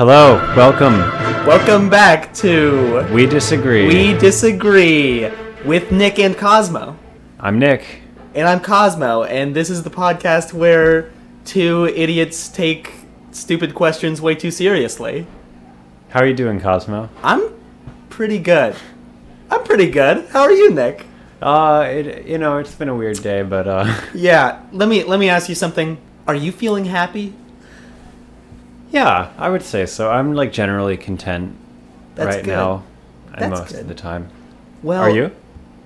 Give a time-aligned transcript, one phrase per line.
[0.00, 0.96] Hello, welcome.
[1.46, 3.86] Welcome back to We disagree.
[3.86, 5.30] We Disagree
[5.66, 6.96] with Nick and Cosmo.
[7.38, 8.00] I'm Nick.
[8.34, 11.12] And I'm Cosmo, and this is the podcast where
[11.44, 12.94] two idiots take
[13.32, 15.26] stupid questions way too seriously.
[16.08, 17.10] How are you doing, Cosmo?
[17.22, 17.52] I'm
[18.08, 18.74] pretty good.
[19.50, 20.26] I'm pretty good.
[20.28, 21.04] How are you, Nick?
[21.42, 25.20] Uh, it, you know, it's been a weird day, but uh, Yeah, let me let
[25.20, 25.98] me ask you something.
[26.26, 27.34] Are you feeling happy?
[28.90, 30.10] Yeah, I would say so.
[30.10, 31.56] I'm like generally content
[32.14, 32.50] That's right good.
[32.50, 32.84] now,
[33.34, 33.80] and most good.
[33.80, 34.28] of the time.
[34.82, 35.30] Well, Are you?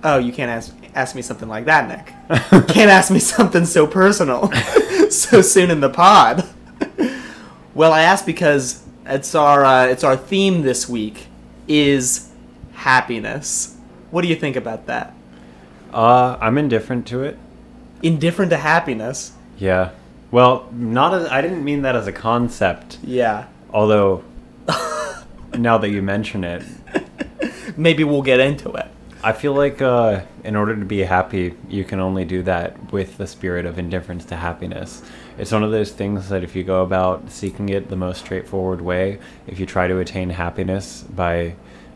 [0.03, 2.67] Oh, you can't ask ask me something like that, Nick.
[2.67, 4.51] can't ask me something so personal
[5.09, 6.47] so soon in the pod.
[7.75, 11.27] well, I asked because it's our uh, it's our theme this week
[11.67, 12.29] is
[12.73, 13.75] happiness.
[14.11, 15.13] What do you think about that?
[15.93, 17.37] Uh, I'm indifferent to it.
[18.03, 19.31] Indifferent to happiness.
[19.57, 19.91] Yeah.
[20.35, 22.97] Well, not as I didn't mean that as a concept.
[23.03, 23.45] Yeah.
[23.71, 24.23] Although,
[25.57, 26.63] now that you mention it,
[27.77, 28.87] Maybe we'll get into it.
[29.23, 33.17] I feel like uh, in order to be happy, you can only do that with
[33.17, 35.01] the spirit of indifference to happiness.
[35.37, 38.81] It's one of those things that if you go about seeking it the most straightforward
[38.81, 41.55] way, if you try to attain happiness by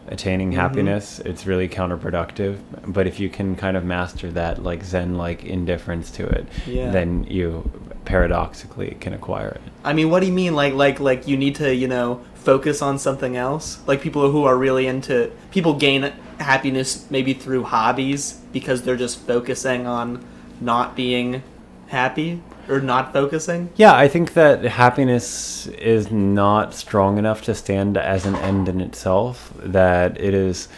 [0.10, 0.60] attaining mm-hmm.
[0.60, 2.58] happiness, it's really counterproductive.
[2.86, 6.92] But if you can kind of master that like Zen like indifference to it, Yeah.
[6.92, 7.70] then you
[8.06, 9.62] paradoxically can acquire it.
[9.84, 10.56] I mean, what do you mean?
[10.56, 13.80] Like, like, like you need to, you know, focus on something else?
[13.86, 19.20] Like people who are really into people gain happiness maybe through hobbies because they're just
[19.28, 20.26] focusing on
[20.60, 21.44] not being
[21.88, 23.70] happy or not focusing.
[23.76, 28.80] Yeah, I think that happiness is not strong enough to stand as an end in
[28.82, 29.54] itself.
[29.58, 30.70] That it is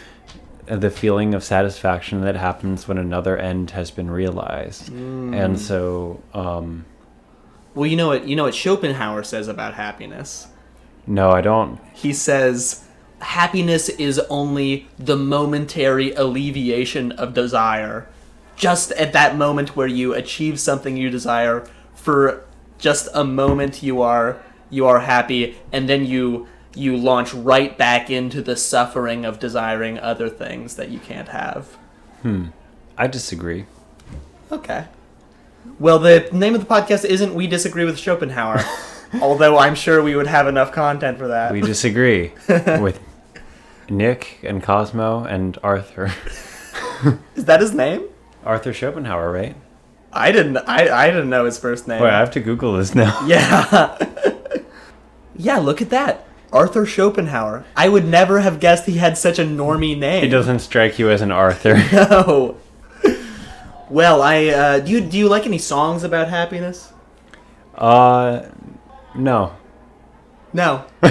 [0.67, 4.89] the feeling of satisfaction that happens when another end has been realized.
[4.94, 6.86] And so, um,
[7.75, 10.48] Well, you know what you know what Schopenhauer says about happiness.
[11.08, 11.80] no, I don't.
[11.94, 12.86] He says
[13.20, 18.08] happiness is only the momentary alleviation of desire.
[18.55, 22.46] Just at that moment where you achieve something you desire, for
[22.78, 28.10] just a moment you are you are happy, and then you you launch right back
[28.10, 31.66] into the suffering of desiring other things that you can't have.
[32.22, 32.48] Hmm.
[32.98, 33.66] I disagree.
[34.52, 34.86] Okay.
[35.80, 38.64] Well, the name of the podcast isn't "We Disagree with Schopenhauer,"
[39.22, 41.52] although I'm sure we would have enough content for that.
[41.52, 43.00] We disagree with
[43.90, 46.14] Nick and Cosmo and Arthur.
[47.36, 48.08] Is that his name?
[48.46, 49.56] Arthur Schopenhauer, right?
[50.14, 50.58] I didn't.
[50.58, 52.02] I, I didn't know his first name.
[52.02, 53.20] Wait, I have to Google this now.
[53.27, 53.98] Yeah.
[55.36, 55.58] yeah.
[55.58, 57.66] Look at that, Arthur Schopenhauer.
[57.76, 60.23] I would never have guessed he had such a normie name.
[60.23, 61.76] He doesn't strike you as an Arthur.
[61.92, 62.58] No.
[63.89, 64.92] Well, I uh, do.
[64.92, 66.93] You do you like any songs about happiness?
[67.76, 68.43] Uh,
[69.16, 69.54] no.
[70.54, 70.86] No.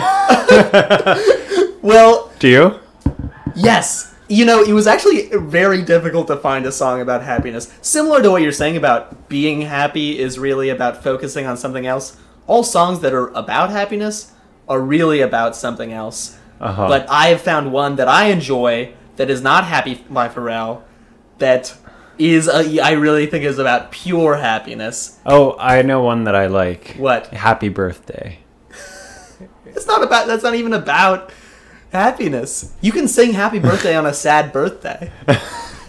[1.82, 2.80] well, Do you?
[3.54, 4.09] Yes.
[4.30, 7.76] You know, it was actually very difficult to find a song about happiness.
[7.82, 12.16] Similar to what you're saying about being happy is really about focusing on something else.
[12.46, 14.32] All songs that are about happiness
[14.68, 16.38] are really about something else.
[16.60, 16.86] Uh-huh.
[16.86, 20.82] But I have found one that I enjoy that is not Happy by Pharrell
[21.38, 21.76] that
[22.16, 25.18] is a, I really think is about pure happiness.
[25.26, 26.94] Oh, I know one that I like.
[26.98, 27.26] What?
[27.28, 28.38] Happy birthday.
[29.66, 31.32] It's not about that's not even about
[31.92, 32.72] happiness.
[32.80, 35.10] You can sing happy birthday on a sad birthday.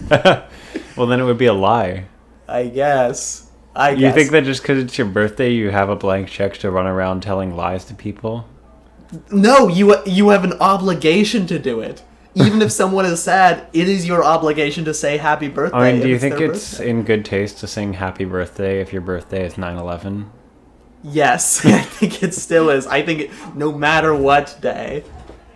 [0.09, 2.05] well, then it would be a lie.
[2.47, 3.49] I guess.
[3.75, 6.71] I You think that just because it's your birthday, you have a blank check to
[6.71, 8.45] run around telling lies to people?
[9.29, 12.01] No, you you have an obligation to do it.
[12.33, 15.77] Even if someone is sad, it is your obligation to say happy birthday.
[15.77, 16.89] I mean, do you think it's birthday.
[16.89, 20.31] in good taste to sing happy birthday if your birthday is 9 11?
[21.03, 22.87] Yes, I think it still is.
[22.87, 25.03] I think it, no matter what day,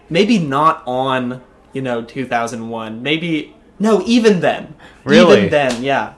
[0.10, 1.42] maybe not on
[1.74, 3.02] you know 2001.
[3.02, 4.76] Maybe no, even then.
[5.04, 5.38] Really?
[5.38, 6.14] Even then, yeah.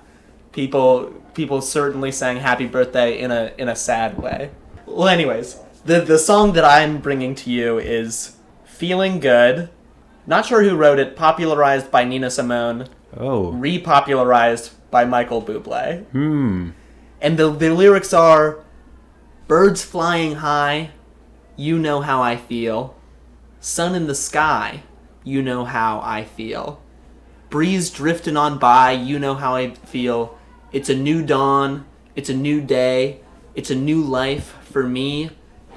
[0.52, 4.52] People people certainly sang happy birthday in a in a sad way.
[4.86, 9.70] Well, anyways, the the song that I'm bringing to you is "Feeling Good."
[10.26, 11.16] Not sure who wrote it.
[11.16, 13.54] Popularized by Nina Simone, Oh.
[13.54, 16.04] repopularized by Michael Bublé.
[16.08, 16.72] Hmm.
[17.22, 18.60] And the, the lyrics are
[19.48, 20.92] Birds flying high,
[21.56, 22.97] you know how I feel.
[23.68, 24.84] Sun in the sky,
[25.26, 26.82] you know how I feel.
[27.50, 30.40] Breeze drifting on by, you know how I feel.
[30.72, 31.86] It's a new dawn,
[32.16, 33.20] it's a new day,
[33.56, 35.32] it's a new life for me,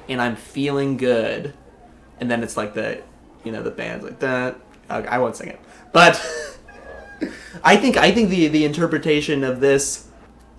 [0.07, 1.53] and I'm feeling good.
[2.17, 3.03] And then it's like the,
[3.43, 4.55] you know, the band's like that.
[4.89, 5.59] I won't sing it,
[5.91, 6.15] but
[7.63, 10.07] I think I think the the interpretation of this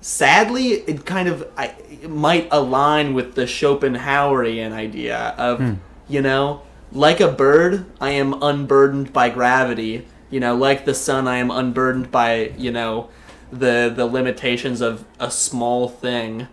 [0.02, 5.74] sadly, it kind of I, it might align with the Schopenhauerian idea of hmm.
[6.08, 10.06] You know, like a bird, I am unburdened by gravity.
[10.30, 13.10] You know, like the sun, I am unburdened by you know
[13.50, 16.48] the the limitations of a small thing.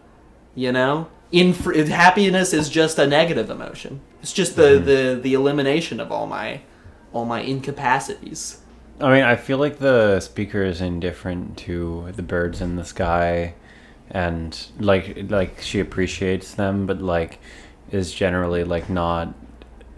[0.56, 4.02] You know, in happiness is just a negative emotion.
[4.22, 4.86] It's just the, mm-hmm.
[4.86, 6.62] the the elimination of all my
[7.14, 8.62] all my incapacities.
[9.02, 13.54] I mean, I feel like the speaker is indifferent to the birds in the sky,
[14.10, 17.40] and like like she appreciates them, but like
[17.92, 19.34] is generally like not.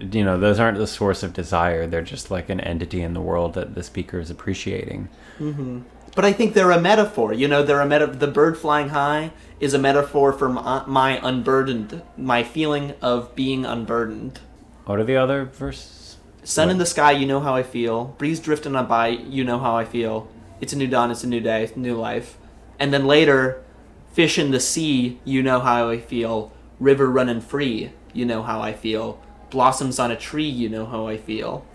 [0.02, 1.86] You know, those aren't the source of desire.
[1.88, 5.10] They're just like an entity in the world that the speaker is appreciating.
[5.40, 5.82] Mm-hmm.
[6.16, 7.34] But I think they're a metaphor.
[7.34, 8.08] You know, they're a meta.
[8.08, 13.66] The bird flying high is a metaphor for my, my unburdened, my feeling of being
[13.66, 14.40] unburdened.
[14.86, 16.18] What are the other verses?
[16.44, 16.72] Sun what?
[16.74, 18.16] in the sky, you know how I feel.
[18.18, 20.30] Breeze drifting on by, you know how I feel.
[20.60, 22.38] It's a new dawn, it's a new day, it's a new life.
[22.80, 23.64] And then later,
[24.12, 26.52] fish in the sea, you know how I feel.
[26.80, 29.22] River running free, you know how I feel.
[29.52, 31.66] Blossoms on a tree, you know how I feel.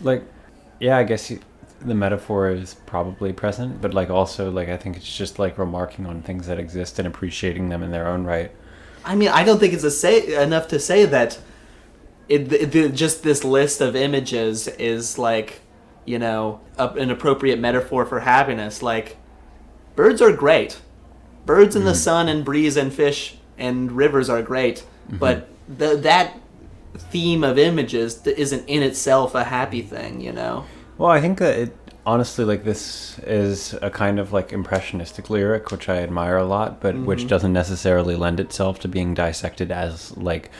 [0.00, 0.22] Like,
[0.78, 1.40] yeah, I guess you,
[1.80, 6.06] the metaphor is probably present, but like also like I think it's just like remarking
[6.06, 8.50] on things that exist and appreciating them in their own right.
[9.04, 11.38] I mean, I don't think it's a say enough to say that
[12.28, 15.60] it, it just this list of images is like,
[16.04, 18.82] you know, a, an appropriate metaphor for happiness.
[18.82, 19.16] Like,
[19.96, 20.80] birds are great.
[21.46, 21.88] Birds in mm-hmm.
[21.88, 25.16] the sun and breeze and fish and rivers are great, mm-hmm.
[25.16, 26.38] but the, that
[26.96, 30.64] theme of images that isn't in itself a happy thing, you know.
[30.98, 31.76] Well, I think that it
[32.06, 36.80] honestly like this is a kind of like impressionistic lyric which I admire a lot,
[36.80, 37.04] but mm-hmm.
[37.04, 40.50] which doesn't necessarily lend itself to being dissected as like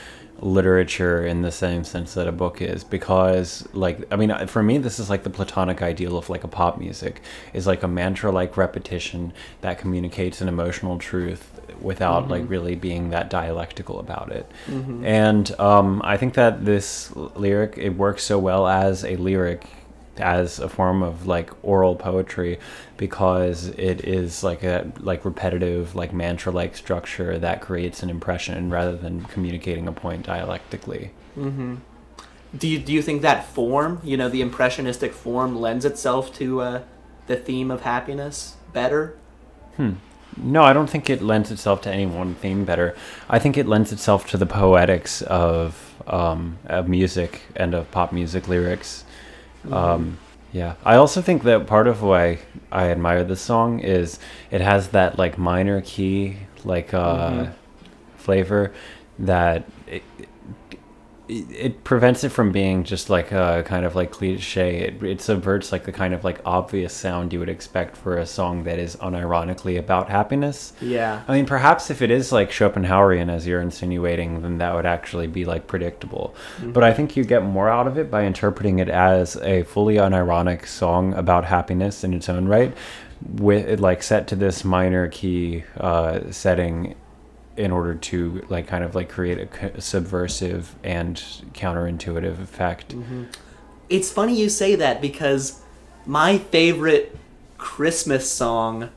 [0.40, 4.78] literature in the same sense that a book is because like i mean for me
[4.78, 7.20] this is like the platonic ideal of like a pop music
[7.52, 12.32] is like a mantra like repetition that communicates an emotional truth without mm-hmm.
[12.32, 15.04] like really being that dialectical about it mm-hmm.
[15.04, 19.66] and um, i think that this lyric it works so well as a lyric
[20.20, 22.58] as a form of like oral poetry
[22.96, 28.70] because it is like a like repetitive like mantra like structure that creates an impression
[28.70, 31.76] rather than communicating a point dialectically mm-hmm.
[32.56, 36.60] do you do you think that form you know the impressionistic form lends itself to
[36.60, 36.82] uh,
[37.26, 39.16] the theme of happiness better
[39.76, 39.92] hmm
[40.36, 42.96] no, I don't think it lends itself to any one theme better.
[43.28, 48.12] I think it lends itself to the poetics of um, of music and of pop
[48.12, 49.04] music lyrics
[49.64, 49.74] Mm-hmm.
[49.74, 50.18] Um,
[50.52, 52.38] yeah, I also think that part of why
[52.72, 54.18] I admire this song is
[54.50, 57.52] it has that like minor key like uh, mm-hmm.
[58.16, 58.72] flavor
[59.20, 60.02] that it,
[61.30, 64.80] it prevents it from being just like a kind of like cliche.
[64.80, 68.26] It, it subverts like the kind of like obvious sound you would expect for a
[68.26, 70.72] song that is unironically about happiness.
[70.80, 71.22] Yeah.
[71.28, 75.28] I mean, perhaps if it is like Schopenhauerian, as you're insinuating, then that would actually
[75.28, 76.34] be like predictable.
[76.56, 76.72] Mm-hmm.
[76.72, 79.96] But I think you get more out of it by interpreting it as a fully
[79.96, 82.76] unironic song about happiness in its own right,
[83.34, 86.96] with it like set to this minor key uh, setting
[87.60, 91.16] in order to like kind of like create a subversive and
[91.52, 92.96] counterintuitive effect.
[92.96, 93.24] Mm-hmm.
[93.88, 95.60] It's funny you say that because
[96.06, 97.16] my favorite
[97.58, 98.90] Christmas song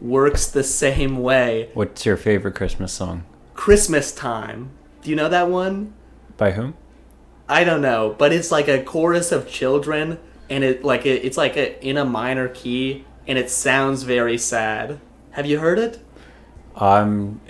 [0.00, 1.70] works the same way.
[1.74, 3.24] What's your favorite Christmas song?
[3.54, 4.70] Christmas Time.
[5.02, 5.94] Do you know that one?
[6.36, 6.74] By whom?
[7.48, 11.36] I don't know, but it's like a chorus of children and it like it, it's
[11.36, 15.00] like a, in a minor key and it sounds very sad.
[15.32, 16.04] Have you heard it?
[16.76, 17.40] Um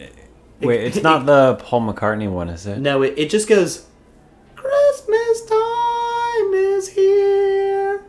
[0.61, 2.79] Wait, it's not the Paul McCartney one, is it?
[2.79, 3.87] No, it, it just goes,
[4.55, 8.05] Christmas time is here.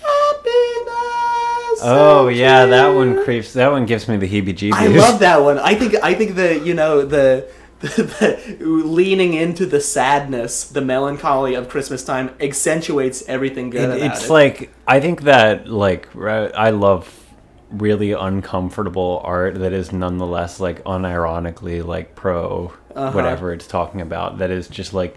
[0.00, 1.80] Happiness.
[1.82, 3.52] Oh yeah, that one creeps.
[3.52, 4.72] That one gives me the heebie-jeebies.
[4.72, 5.58] I love that one.
[5.58, 7.88] I think I think the you know the, the,
[8.58, 14.26] the leaning into the sadness, the melancholy of Christmas time accentuates everything good it, it's
[14.26, 14.30] it.
[14.30, 17.25] like I think that like I love
[17.70, 23.12] really uncomfortable art that is nonetheless like unironically like pro uh-huh.
[23.12, 25.16] whatever it's talking about that is just like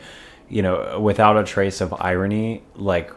[0.50, 3.12] you know without a trace of irony like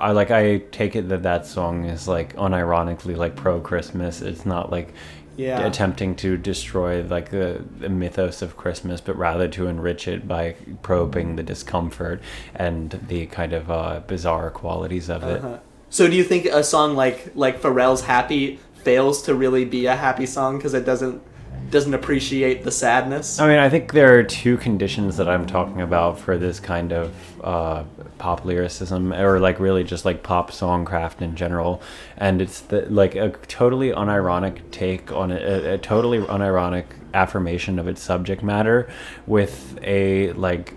[0.00, 4.20] I like I take it that that song is like unironically like pro Christmas.
[4.20, 4.92] It's not like
[5.36, 5.66] yeah.
[5.66, 10.56] attempting to destroy like the, the, mythos of Christmas, but rather to enrich it by
[10.82, 12.22] probing the discomfort
[12.54, 15.48] and the kind of uh, bizarre qualities of uh-huh.
[15.48, 15.60] it.
[15.96, 19.96] So do you think a song like like Pharrell's "Happy" fails to really be a
[19.96, 21.22] happy song because it doesn't
[21.70, 23.40] doesn't appreciate the sadness?
[23.40, 26.92] I mean, I think there are two conditions that I'm talking about for this kind
[26.92, 27.84] of uh,
[28.18, 31.80] pop lyricism, or like really just like pop songcraft in general,
[32.18, 36.84] and it's the, like a totally unironic take on a, a totally unironic
[37.14, 38.86] affirmation of its subject matter
[39.26, 40.74] with a like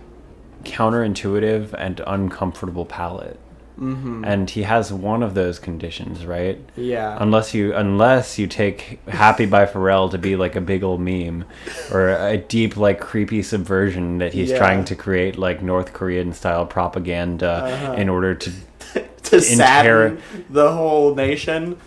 [0.63, 3.37] counterintuitive and uncomfortable palate.
[3.79, 4.25] Mm-hmm.
[4.25, 6.59] And he has one of those conditions, right?
[6.75, 7.17] Yeah.
[7.19, 11.45] Unless you unless you take Happy by Pharrell to be like a big old meme
[11.91, 14.57] or a deep like creepy subversion that he's Yeah.
[14.57, 17.93] trying to create like North Korean style propaganda Uh-huh.
[17.93, 18.51] in order to
[19.23, 20.19] to sadden
[20.49, 21.77] the whole nation.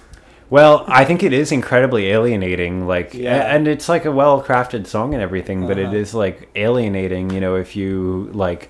[0.51, 3.55] Well, I think it is incredibly alienating like Yeah.
[3.55, 5.97] and it's like a well-crafted song and everything, but it Uh-huh.
[5.97, 8.69] is like alienating, you know, if you like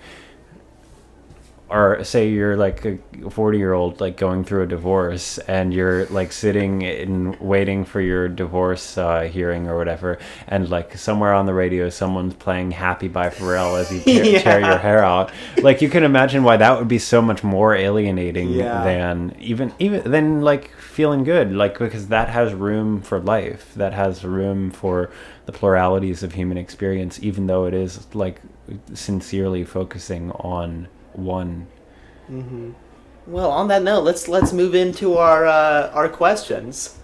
[1.73, 2.99] or say you're like a
[3.31, 8.01] 40 year old like going through a divorce and you're like sitting and waiting for
[8.01, 13.09] your divorce uh, hearing or whatever and like somewhere on the radio someone's playing happy
[13.09, 15.33] by pharrell as you tear, tear your hair out.
[15.63, 18.85] Like you can imagine why that would be so much more alienating Yeah.
[18.85, 23.73] than even even than like feeling good like because that has room for life.
[23.77, 25.11] That has room for
[25.47, 28.41] the pluralities of human experience even though it is like
[28.95, 31.67] sincerely focusing on one
[32.31, 32.71] Mm-hmm.
[33.27, 36.99] Well, on that note, let's let's move into our uh, our questions.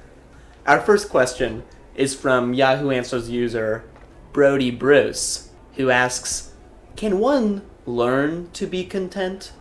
[0.67, 3.85] Our first question is from Yahoo Answers user
[4.33, 6.53] Brody Bruce, who asks,
[6.97, 9.53] "Can one learn to be content?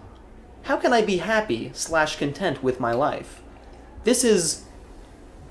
[0.63, 3.41] How can I be happy slash content with my life?
[4.03, 4.65] This is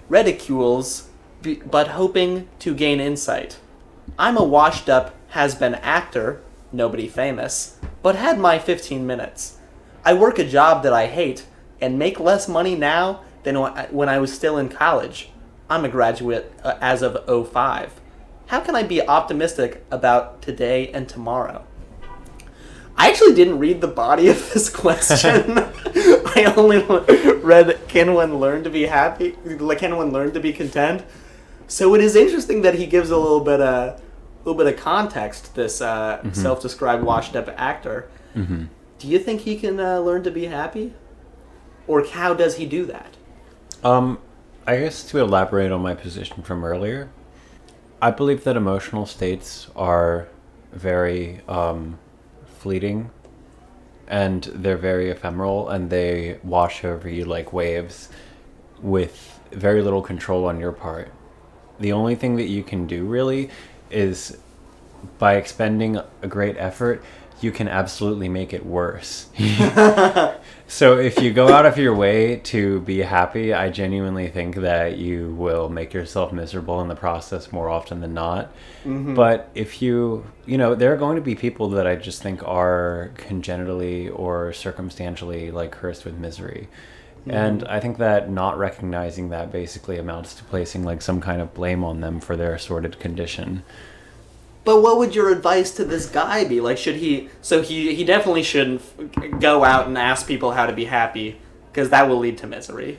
[0.08, 1.08] ridicules,
[1.42, 3.58] but hoping to gain insight.
[4.18, 6.42] I'm a washed up has been actor,
[6.76, 9.58] nobody famous, but had my 15 minutes.
[10.04, 11.46] I work a job that I hate
[11.80, 15.30] and make less money now than when I was still in college.
[15.68, 18.00] I'm a graduate uh, as of 05.
[18.46, 21.64] How can I be optimistic about today and tomorrow?
[22.96, 25.58] I actually didn't read the body of this question.
[25.58, 26.82] I only
[27.38, 29.36] read "Can one learn to be happy?
[29.44, 31.04] Like, Can one learn to be content?"
[31.66, 34.00] So it is interesting that he gives a little bit of,
[34.46, 35.54] little bit of context.
[35.54, 38.08] This uh, self-described washed-up actor.
[38.98, 40.94] Do you think he can uh, learn to be happy,
[41.86, 43.16] or how does he do that?
[43.84, 44.18] Um,
[44.66, 47.10] I guess to elaborate on my position from earlier,
[48.00, 50.28] I believe that emotional states are
[50.72, 51.98] very um,
[52.58, 53.10] fleeting
[54.08, 58.08] and they're very ephemeral and they wash over you like waves
[58.80, 61.12] with very little control on your part.
[61.80, 63.50] The only thing that you can do really
[63.90, 64.38] is
[65.18, 67.02] by expending a great effort,
[67.40, 69.26] you can absolutely make it worse.
[70.68, 74.98] So if you go out of your way to be happy, I genuinely think that
[74.98, 78.46] you will make yourself miserable in the process more often than not.
[78.84, 79.14] Mm-hmm.
[79.14, 82.46] But if you, you know, there are going to be people that I just think
[82.46, 86.68] are congenitally or circumstantially like cursed with misery.
[87.28, 91.54] And I think that not recognizing that basically amounts to placing like some kind of
[91.54, 93.64] blame on them for their sordid condition.
[94.64, 96.60] But what would your advice to this guy be?
[96.60, 97.28] Like, should he?
[97.40, 101.40] So he he definitely shouldn't go out and ask people how to be happy,
[101.72, 102.98] because that will lead to misery.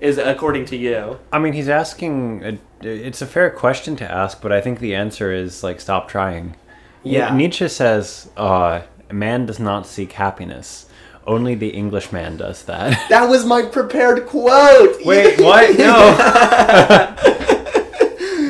[0.00, 1.18] Is according to you?
[1.32, 2.58] I mean, he's asking.
[2.80, 6.56] It's a fair question to ask, but I think the answer is like stop trying.
[7.04, 7.34] Yeah.
[7.34, 10.86] Nietzsche says, uh, "Man does not seek happiness;
[11.26, 15.04] only the Englishman does that." That was my prepared quote.
[15.04, 15.76] Wait, what?
[15.78, 15.94] No.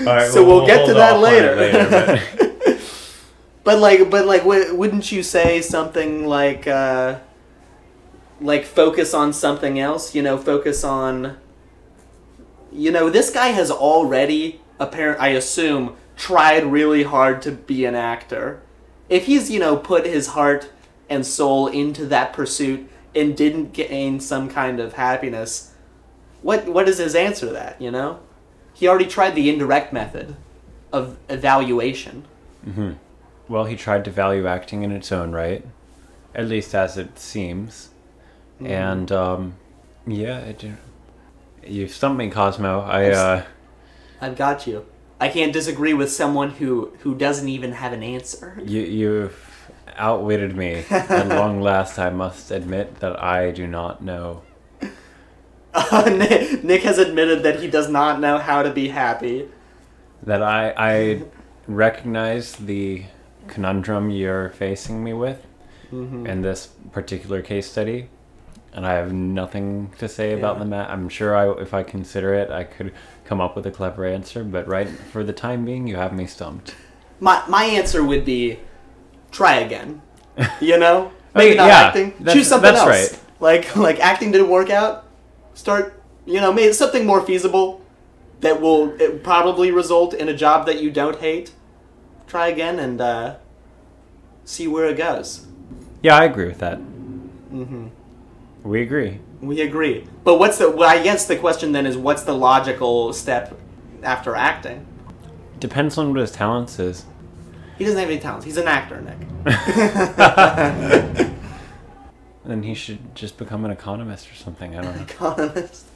[0.02, 1.54] All right, So we'll get to that it later.
[1.56, 2.78] but-
[3.64, 7.18] But like, but like, w- wouldn't you say something like, uh,
[8.40, 10.16] like focus on something else?
[10.16, 11.36] You know, focus on.
[12.72, 17.94] You know, this guy has already, apparent, I assume, tried really hard to be an
[17.94, 18.60] actor.
[19.08, 20.71] If he's, you know, put his heart
[21.12, 25.74] and soul into that pursuit and didn't gain some kind of happiness,
[26.40, 27.80] what what is his answer to that?
[27.80, 28.20] You know,
[28.72, 30.36] he already tried the indirect method
[30.92, 32.24] of evaluation.
[33.48, 35.64] well, he tried to value acting in its own right,
[36.34, 37.90] at least as it seems,
[38.60, 39.56] and um,
[40.06, 40.64] yeah, it,
[41.66, 42.80] you stumped me, Cosmo.
[42.80, 43.44] I uh,
[44.20, 44.86] I've got you.
[45.20, 48.60] I can't disagree with someone who who doesn't even have an answer.
[48.64, 49.51] You you've
[49.96, 51.98] outwitted me at long last.
[51.98, 54.42] I must admit that I do not know.
[56.06, 59.48] Nick, Nick has admitted that he does not know how to be happy.
[60.22, 61.22] That I I
[61.66, 63.04] recognize the
[63.48, 65.46] conundrum you're facing me with
[65.92, 66.26] mm-hmm.
[66.26, 68.08] in this particular case study,
[68.74, 70.58] and I have nothing to say about Yeah.
[70.60, 70.90] the mat.
[70.90, 72.92] I'm sure I if I consider it, I could
[73.24, 74.44] come up with a clever answer.
[74.44, 76.74] But right for the time being, you have me stumped.
[77.18, 78.58] My my answer would be
[79.32, 80.00] try again.
[80.60, 82.14] You know, maybe Okay, not yeah, acting.
[82.26, 83.12] Choose something that's else.
[83.12, 83.20] right.
[83.40, 85.04] Like like acting didn't work out.
[85.54, 87.80] Start you know maybe something more feasible
[88.40, 91.52] that will it probably result in a job that you don't hate.
[92.26, 93.36] Try again and uh,
[94.44, 95.46] see where it goes.
[96.02, 96.78] Yeah, I agree with that.
[96.78, 97.88] Mm-hmm.
[98.64, 99.20] We agree.
[99.40, 100.06] We agree.
[100.24, 100.70] But what's the?
[100.70, 103.58] Well, I guess the question then is, what's the logical step
[104.02, 104.86] after acting?
[105.60, 107.04] Depends on what his talents is.
[107.82, 108.44] He doesn't have any talents.
[108.44, 109.18] He's an actor, Nick.
[112.44, 114.76] Then he should just become an economist or something.
[114.76, 115.02] I don't know.
[115.02, 115.86] Economist.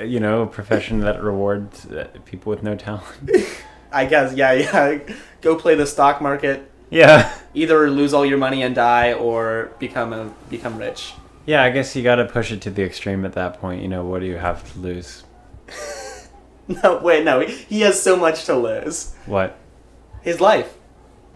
[0.00, 3.30] You know, a profession that rewards uh, people with no talent.
[3.92, 4.34] I guess.
[4.34, 4.98] Yeah, yeah.
[5.40, 6.70] Go play the stock market.
[6.90, 7.34] Yeah.
[7.54, 11.14] Either lose all your money and die, or become a become rich.
[11.46, 13.80] Yeah, I guess you got to push it to the extreme at that point.
[13.80, 15.24] You know, what do you have to lose?
[16.66, 17.40] No, wait, no.
[17.40, 19.14] He has so much to lose.
[19.26, 19.58] What?
[20.22, 20.76] His life,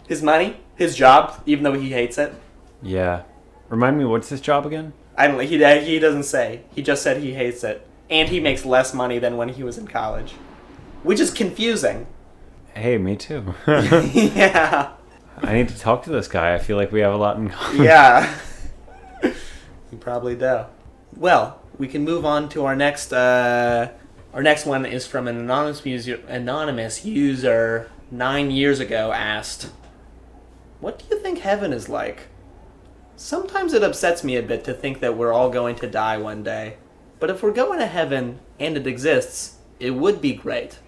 [0.09, 2.33] his money, his job, even though he hates it.
[2.81, 3.21] Yeah.
[3.69, 4.91] Remind me, what's his job again?
[5.15, 5.39] I don't.
[5.39, 6.63] He he doesn't say.
[6.73, 9.77] He just said he hates it, and he makes less money than when he was
[9.77, 10.31] in college,
[11.03, 12.07] which is confusing.
[12.73, 13.53] Hey, me too.
[13.67, 14.93] yeah.
[15.41, 16.55] I need to talk to this guy.
[16.55, 17.83] I feel like we have a lot in common.
[17.83, 18.33] Yeah.
[19.23, 20.65] you probably do.
[21.15, 23.13] Well, we can move on to our next.
[23.13, 23.91] Uh,
[24.33, 26.19] our next one is from an anonymous user.
[26.27, 29.69] Anonymous user nine years ago asked,
[30.79, 32.27] "What do you think heaven is like?"
[33.15, 36.41] Sometimes it upsets me a bit to think that we're all going to die one
[36.43, 36.77] day.
[37.19, 40.79] But if we're going to heaven and it exists, it would be great.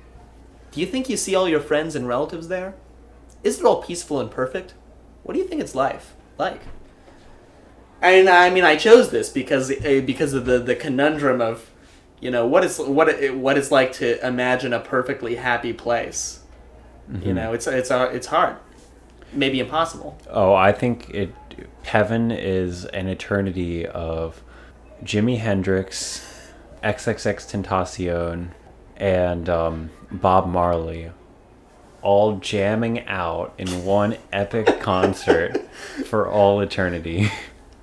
[0.71, 2.75] Do you think you see all your friends and relatives there?
[3.43, 4.73] Is it all peaceful and perfect?
[5.23, 6.61] What do you think it's life like?
[8.01, 11.69] And I mean, I chose this because uh, because of the, the conundrum of,
[12.19, 16.39] you know, what it's what it, what it's like to imagine a perfectly happy place.
[17.11, 17.35] You Mhm.
[17.35, 18.55] know, it's it's uh, it's hard,
[19.33, 20.17] maybe impossible.
[20.29, 21.33] Oh, I think it.
[21.83, 24.43] Heaven is an eternity of
[25.03, 26.51] Jimi Hendrix,
[26.83, 28.49] XXX Tentacion,
[28.95, 31.11] and um, Bob Marley,
[32.01, 35.57] all jamming out in one epic concert
[36.05, 37.29] for all eternity.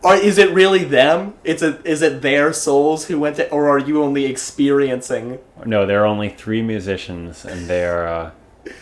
[0.02, 1.34] Or is it really them?
[1.42, 5.40] It's a is it their souls who went to, or are you only experiencing?
[5.64, 8.30] no, there are only three musicians, and they are uh,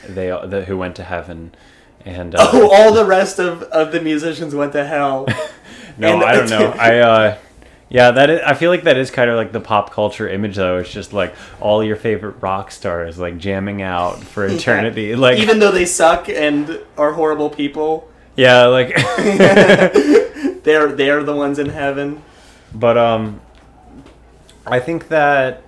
[0.06, 1.54] they the, who went to heaven.
[2.06, 5.26] And uh, Oh, all the rest of, of the musicians went to hell.
[5.98, 6.70] No, And- I don't know.
[6.78, 7.38] I uh
[7.88, 10.56] yeah, that is, I feel like that is kind of like the pop culture image
[10.56, 10.76] though.
[10.78, 15.14] It's just like all your favorite rock stars like jamming out for eternity.
[15.16, 18.94] Like Even though they suck and are horrible people, yeah, like
[20.64, 22.22] they're they're the ones in heaven.
[22.74, 23.40] but um
[24.66, 25.62] I think that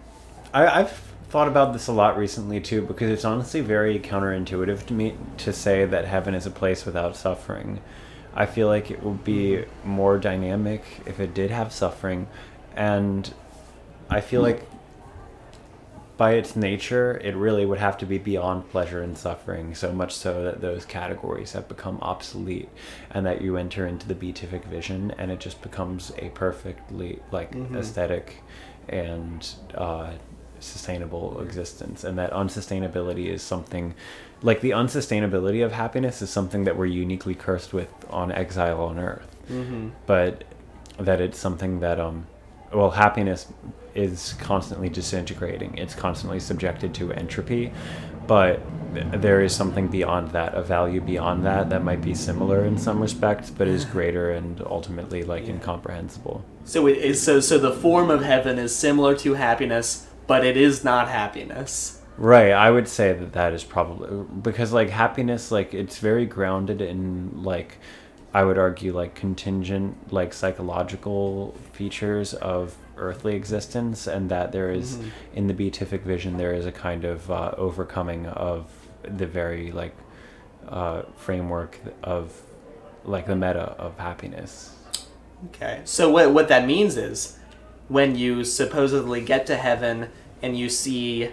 [0.53, 4.95] I I've thought about this a lot recently too because it's honestly very counterintuitive to
[4.95, 7.81] me to say that heaven is a place without suffering.
[8.35, 12.29] I feel like it would be more dynamic if it did have suffering
[12.75, 13.33] and
[14.09, 14.63] I feel like
[16.17, 20.13] by its nature, it really would have to be beyond pleasure and suffering, so much
[20.13, 22.69] so that those categories have become obsolete
[23.13, 27.53] and that you enter into the beatific vision and it just becomes a perfectly like
[27.53, 27.77] Mhm.
[27.77, 28.43] aesthetic
[28.89, 30.11] and uh,
[30.61, 32.05] sustainable existence.
[32.05, 33.95] And that unsustainability is something
[34.43, 38.99] like the unsustainability of happiness is something that we're uniquely cursed with on exile on
[38.99, 39.89] earth Mm-hmm.
[40.07, 40.45] but
[40.99, 42.27] that it's something that um
[42.73, 43.47] well happiness
[43.95, 47.73] is constantly disintegrating it's constantly subjected to entropy
[48.27, 48.61] but
[48.93, 53.01] there is something beyond that a value beyond that that might be similar in some
[53.01, 58.11] respects but is greater and ultimately like incomprehensible So it is so so the form
[58.11, 62.01] of heaven is similar to happiness, but it is not happiness.
[62.17, 66.81] right i would say that that is probably because like happiness like it's very grounded
[66.81, 67.79] in like
[68.35, 74.97] i would argue like contingent like psychological features of earthly existence and that there is
[74.97, 75.11] Mhm.
[75.35, 78.69] in the beatific vision there is a kind of uh, overcoming of
[79.21, 79.95] the very like
[80.69, 82.33] uh, framework of
[83.05, 84.75] like the meta of happiness
[85.55, 85.81] Okay.
[85.85, 87.38] So what what that means is
[87.89, 90.09] when you supposedly get to heaven
[90.43, 91.31] and you see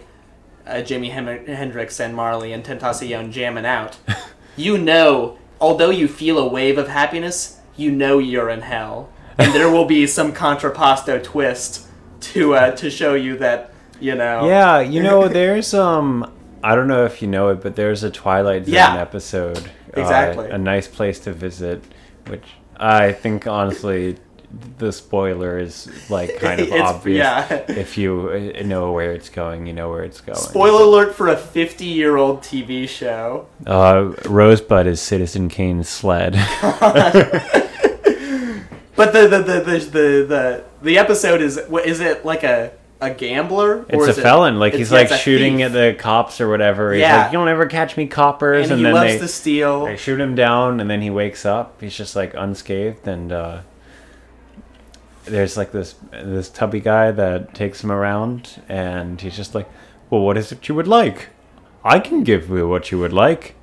[0.66, 3.98] uh, Jimi Hem- Hendrix and Marley and Tentacion jamming out,
[4.56, 9.54] you know, although you feel a wave of happiness, you know you're in hell, and
[9.54, 11.88] there will be some contrapposto twist
[12.22, 14.48] to uh, to show you that you know.
[14.48, 16.30] yeah you know there's um
[16.64, 19.00] i don't know if you know it but there's a twilight zone Yeah.
[19.00, 19.58] episode
[19.96, 20.50] uh, Exactly.
[20.50, 21.82] a nice place to visit
[22.28, 22.44] which
[22.78, 24.18] i think honestly
[24.78, 27.48] the spoiler is like kind of obvious yeah.
[27.70, 31.28] if you uh, know where it's going you know where it's going Spoiler alert for
[31.28, 33.48] a 50 year old TV show.
[33.66, 36.36] uh, rosebud is citizen kane's sled
[38.96, 43.10] But the the the the the, the, the episode is is it like a a
[43.14, 43.86] gambler?
[43.90, 44.58] It's a is it- felon.
[44.58, 45.66] Like he's yeah, like shooting thief.
[45.66, 46.94] at the cops or whatever.
[46.94, 47.24] He's Yeah.
[47.24, 49.86] like, "You'll never catch me, coppers!" and, And, he then loves they to steal.
[49.86, 51.82] they shoot him down, and then he wakes up.
[51.82, 53.60] He's just like unscathed, and uh,
[55.26, 59.70] there's like this this tubby guy that takes him around, and he's just like,
[60.10, 61.30] "Well, what is it you would like?
[61.84, 63.56] I can give you what you would like.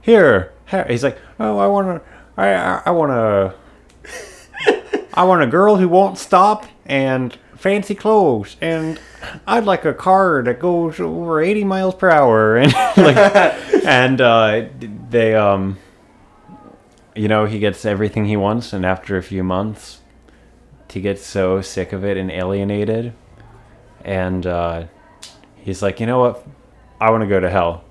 [0.00, 3.54] Here, here." He's like, "Oh, I want to, I, I, I want to."
[5.12, 9.00] I want a girl who won't stop and fancy clothes, and
[9.46, 13.16] I'd like a car that goes over 80 miles per hour, and like,
[13.84, 14.66] and uh,
[15.10, 15.78] they um,
[17.14, 19.99] you know, he gets everything he wants, and after a few months,
[20.92, 23.12] he gets so sick of it and alienated,
[24.04, 24.84] and uh,
[25.56, 26.46] he's like, you know what,
[27.00, 27.84] I want to go to hell,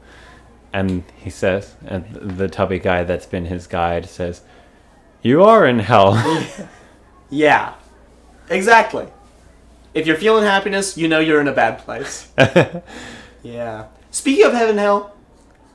[0.73, 4.41] and he says, and the tubby guy that's been his guide says,
[5.21, 6.15] you are in hell.
[7.29, 7.75] Yeah,
[8.49, 9.07] exactly.
[9.93, 12.31] If you're feeling happiness, you know you're in a bad place.
[13.43, 13.88] yeah.
[14.12, 15.15] Speaking of heaven and hell,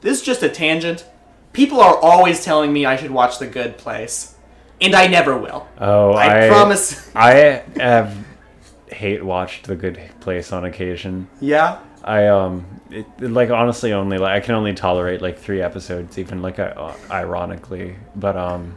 [0.01, 1.07] this is just a tangent.
[1.53, 4.34] People are always telling me I should watch The Good Place,
[4.85, 5.67] and I never will.
[5.79, 7.11] Oh, I, I, promise.
[7.17, 8.17] I have
[8.89, 11.29] hate watched The Good Place on occasion.
[11.41, 11.81] Yeah.
[12.03, 16.43] I um, it, like honestly only like I can only tolerate like three episodes, even
[16.43, 18.75] like uh, ironically, but um,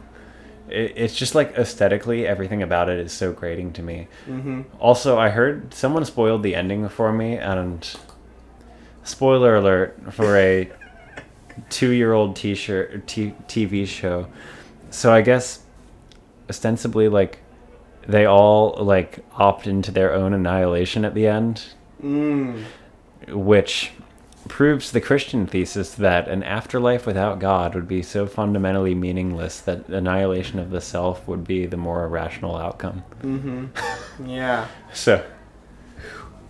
[0.68, 4.08] it, it's just like aesthetically everything about it is so grating to me.
[4.26, 4.62] Mm-hmm.
[4.80, 7.88] Also, I heard someone spoiled the ending for me, and
[9.04, 10.70] spoiler alert for a
[11.68, 14.26] two-year-old t-shirt t- TV show.
[14.90, 15.60] So I guess
[16.48, 17.38] ostensibly like
[18.06, 21.62] they all like opt into their own annihilation at the end,
[22.02, 22.62] Mm.
[23.28, 23.92] which
[24.46, 29.88] proves the Christian thesis that an afterlife without God would be so fundamentally meaningless that
[29.88, 33.02] annihilation of the self would be the more rational outcome.
[33.22, 33.66] Mm-hmm.
[34.26, 34.66] Yeah.
[34.92, 35.24] So,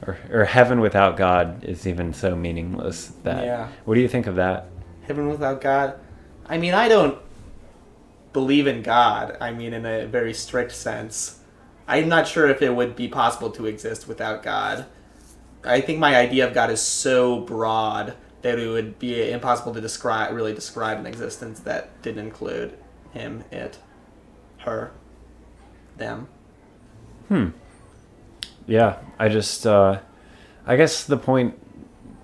[0.06, 3.44] or, or heaven without God is even so meaningless that.
[3.44, 3.68] Yeah.
[3.84, 4.70] What do you think of that?
[5.02, 5.98] Heaven without God.
[6.46, 7.18] I mean, I don't
[8.32, 9.36] believe in God.
[9.40, 11.40] I mean, in a very strict sense.
[11.86, 14.86] I'm not sure if it would be possible to exist without God.
[15.64, 19.80] I think my idea of God is so broad that it would be impossible to
[19.80, 22.78] describe, really describe an existence that didn't include
[23.12, 23.78] him, it,
[24.58, 24.92] her,
[25.96, 26.28] them.
[27.28, 27.48] Hmm.
[28.66, 30.00] Yeah, I just, uh,
[30.66, 31.58] I guess the point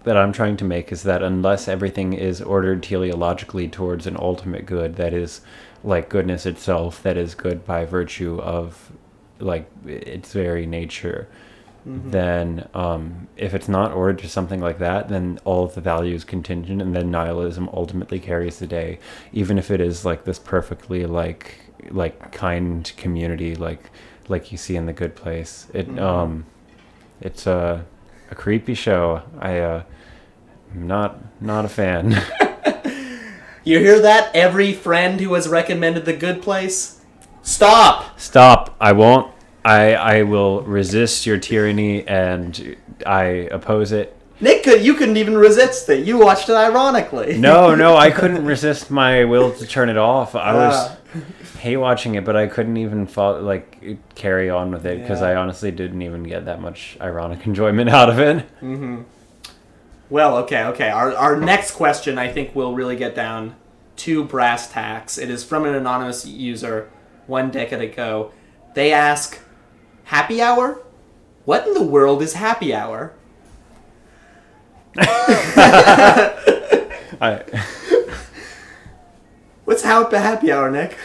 [0.04, 4.66] that I'm trying to make is that unless everything is ordered teleologically towards an ultimate
[4.66, 5.40] good that is
[5.84, 8.90] like goodness itself, that is good by virtue of
[9.38, 11.28] like its very nature,
[11.86, 16.14] then um, if it's not ordered to something like that, then all of the value
[16.14, 18.98] is contingent, and then nihilism ultimately carries the day,
[19.34, 23.90] even if it is like this perfectly like like kind community, like
[24.28, 25.66] like you see in the Good Place.
[25.74, 26.00] It Mhm.
[26.00, 26.46] um,
[27.20, 27.84] it's a
[28.30, 29.20] a creepy show.
[29.38, 29.82] I uh,
[30.74, 32.16] am not not a fan.
[33.64, 34.34] You hear that?
[34.34, 37.00] Every friend who has recommended the good place?
[37.42, 38.18] Stop!
[38.20, 38.74] Stop!
[38.80, 39.32] I won't.
[39.64, 44.14] I I will resist your tyranny, and I oppose it.
[44.40, 46.04] Nick, could- you couldn't even resist it.
[46.06, 47.38] You watched it ironically.
[47.38, 50.34] No, no, I couldn't resist my will to turn it off.
[50.34, 50.96] I was Ah.
[51.60, 55.28] hate watching it, but I couldn't even follow, like carry on with it because Yeah.
[55.28, 58.38] I honestly didn't even get that much ironic enjoyment out of it.
[58.60, 59.02] Mm-hmm.
[60.10, 60.90] Well, okay, okay.
[60.90, 63.56] Our, our next question, I think, will really get down
[63.96, 65.18] to brass tacks.
[65.18, 66.90] It is from an anonymous user
[67.26, 68.32] one decade ago.
[68.74, 69.40] They ask,
[70.04, 70.82] Happy hour?
[71.44, 73.12] What in the world is happy hour?
[74.98, 76.32] I,
[79.64, 80.96] What's how happy hour, Nick?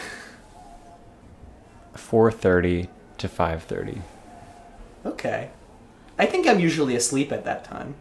[1.94, 4.02] four thirty to five thirty
[5.06, 5.50] Okay.
[6.18, 7.94] I think I'm usually asleep at that time.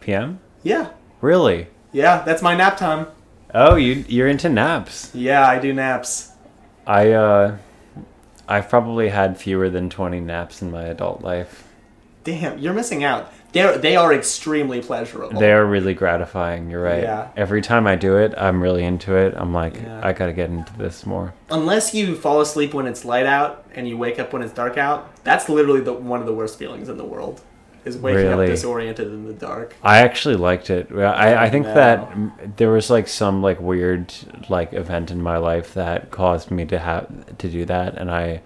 [0.00, 0.40] p.m.
[0.62, 0.90] Yeah.
[1.20, 1.68] Really?
[1.92, 3.06] Yeah, that's my nap time.
[3.54, 5.14] Oh, you you're into naps.
[5.14, 6.32] Yeah, I do naps.
[6.86, 7.58] I uh,
[8.48, 11.64] I've probably had fewer than twenty naps in my adult life.
[12.24, 13.32] Damn, you're missing out.
[13.52, 15.38] They're, they are extremely pleasurable.
[15.40, 16.68] They are really gratifying.
[16.68, 17.02] You're right.
[17.04, 17.28] Yeah.
[17.36, 19.32] Every time I do it, I'm really into it.
[19.36, 20.00] I'm like, Yeah.
[20.02, 21.32] I gotta get into this more.
[21.50, 24.76] Unless you fall asleep when it's light out and you wake up when it's dark
[24.76, 27.40] out, that's literally the one of the worst feelings in the world.
[27.86, 28.46] Is waking Really?
[28.46, 29.76] up disoriented in the dark.
[29.82, 30.90] I actually liked it.
[30.92, 31.74] I, I think No.
[31.74, 34.12] that mm, there was like some like weird
[34.48, 37.06] like event in my life that caused me to have
[37.38, 38.42] to do that, and I.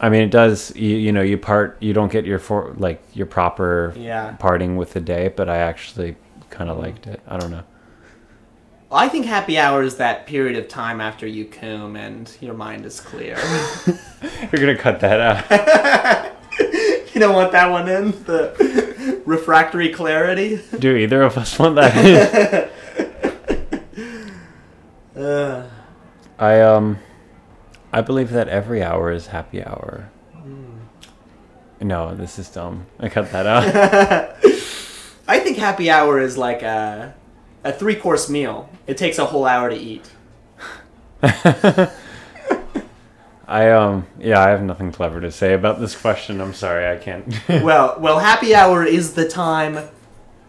[0.00, 0.74] I mean, it does.
[0.76, 1.76] You, you know, you part.
[1.80, 4.32] You don't get your for like your proper Yeah.
[4.38, 6.16] parting with the day, but I actually
[6.50, 7.20] kind of liked it.
[7.28, 7.62] I don't know.
[8.90, 12.86] I think happy hour is that period of time after you comb and your mind
[12.86, 13.36] is clear.
[14.50, 16.24] You're gonna cut that out.
[17.18, 20.60] You don't want that one in the refractory clarity.
[20.78, 22.70] Do either of us want that?
[25.16, 25.68] Uh,
[26.38, 27.00] I um,
[27.92, 30.08] I believe that every hour is happy hour.
[31.80, 32.86] No, this is dumb.
[33.00, 33.64] I cut that out.
[35.26, 37.16] I think happy hour is like a
[37.64, 38.70] a three course meal.
[38.86, 40.08] It takes a whole hour to eat.
[43.48, 46.40] I um, yeah, I have nothing clever to say about this question.
[46.40, 47.34] I'm sorry, I can't.
[47.48, 49.88] Well, well, happy hour is the time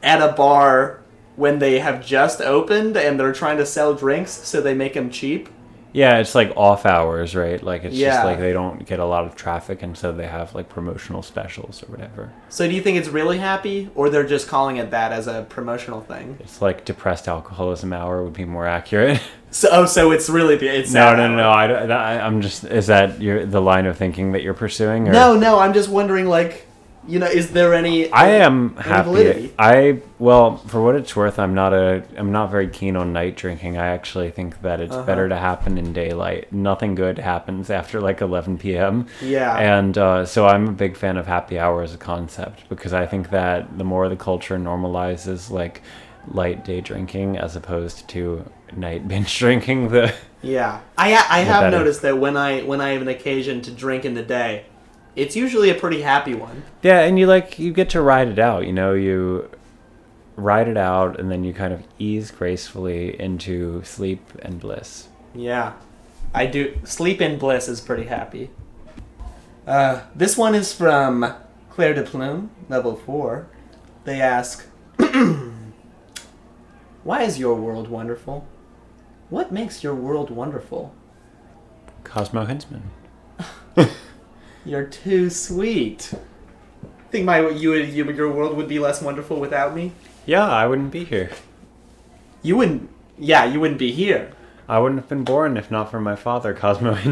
[0.03, 0.99] at a bar
[1.37, 5.09] when they have just opened and they're trying to sell drinks, so they make them
[5.09, 5.47] cheap.
[5.91, 7.61] Yeah, it's like off hours, right?
[7.61, 8.09] Like it's Yeah.
[8.11, 11.21] just like they don't get a lot of traffic, and so they have like promotional
[11.23, 12.31] specials or whatever.
[12.49, 15.45] So, do you think it's really happy, or they're just calling it that as a
[15.49, 16.37] promotional thing?
[16.39, 19.19] It's like depressed alcoholism hour would be more accurate.
[19.51, 21.49] So, oh, so it's really the it's no, no, no, no.
[21.49, 22.65] I, I, I'm just.
[22.65, 25.07] Is that your the line of thinking that you're pursuing?
[25.07, 25.11] Or?
[25.11, 25.57] No, no.
[25.57, 26.67] I'm just wondering, like,
[27.09, 28.11] you know, is there any?
[28.11, 29.09] I am any happy.
[29.09, 29.53] validity?
[29.57, 32.03] I well, for what it's worth, I'm not a.
[32.17, 33.77] I'm not very keen on night drinking.
[33.77, 35.05] I actually think that it's Uh-huh.
[35.05, 36.51] better to happen in daylight.
[36.53, 39.07] Nothing good happens after like 11 p.m.
[39.21, 39.57] Yeah.
[39.57, 43.05] And uh, so I'm a big fan of happy hour as a concept because I
[43.05, 45.81] think that the more the culture normalizes like
[46.27, 48.45] light day drinking as opposed to
[48.75, 53.01] night binge drinking, the Yeah, I I have noticed that when I when I have
[53.01, 54.65] an occasion to drink in the day,
[55.19, 56.63] it's usually a pretty happy one.
[56.81, 58.65] Yeah, and you like you get to ride it out.
[58.65, 59.49] You know, you
[60.37, 65.09] ride it out, and then you kind of ease gracefully into sleep and bliss.
[65.35, 65.73] Yeah,
[66.33, 66.79] I do.
[66.85, 68.49] Sleep in bliss is pretty happy.
[69.67, 71.35] Uh, this one is from
[71.69, 73.47] Claire de Plume, level four.
[74.05, 74.65] They ask,
[77.03, 78.47] "Why is your world wonderful?
[79.29, 80.95] What makes your world wonderful?
[82.03, 82.81] Cosmo Hintzman.
[84.69, 86.13] You're too sweet.
[87.09, 89.93] Think my you, you your world would be less wonderful without me?
[90.27, 91.31] Yeah, I wouldn't be here.
[92.43, 92.87] You wouldn't.
[93.17, 94.31] Yeah, you wouldn't be here.
[94.67, 96.93] I wouldn't have been born if not for my father, Cosmo.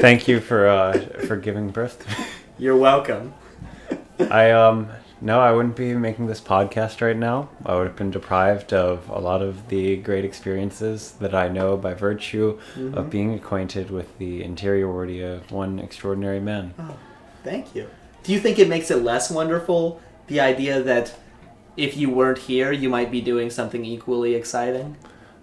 [0.00, 2.26] Thank you for uh, for giving birth to me.
[2.58, 3.32] You're welcome.
[4.18, 7.48] I um no, I wouldn't be making this podcast right now.
[7.66, 11.76] I would have been deprived of a lot of the great experiences that I know
[11.76, 12.58] by virtue
[12.94, 16.72] of being acquainted with the interiority of one extraordinary man.
[16.78, 16.96] Oh,
[17.44, 17.88] thank you.
[18.22, 21.14] Do you think it makes it less wonderful the idea that
[21.76, 24.96] if you weren't here, you might be doing something equally exciting?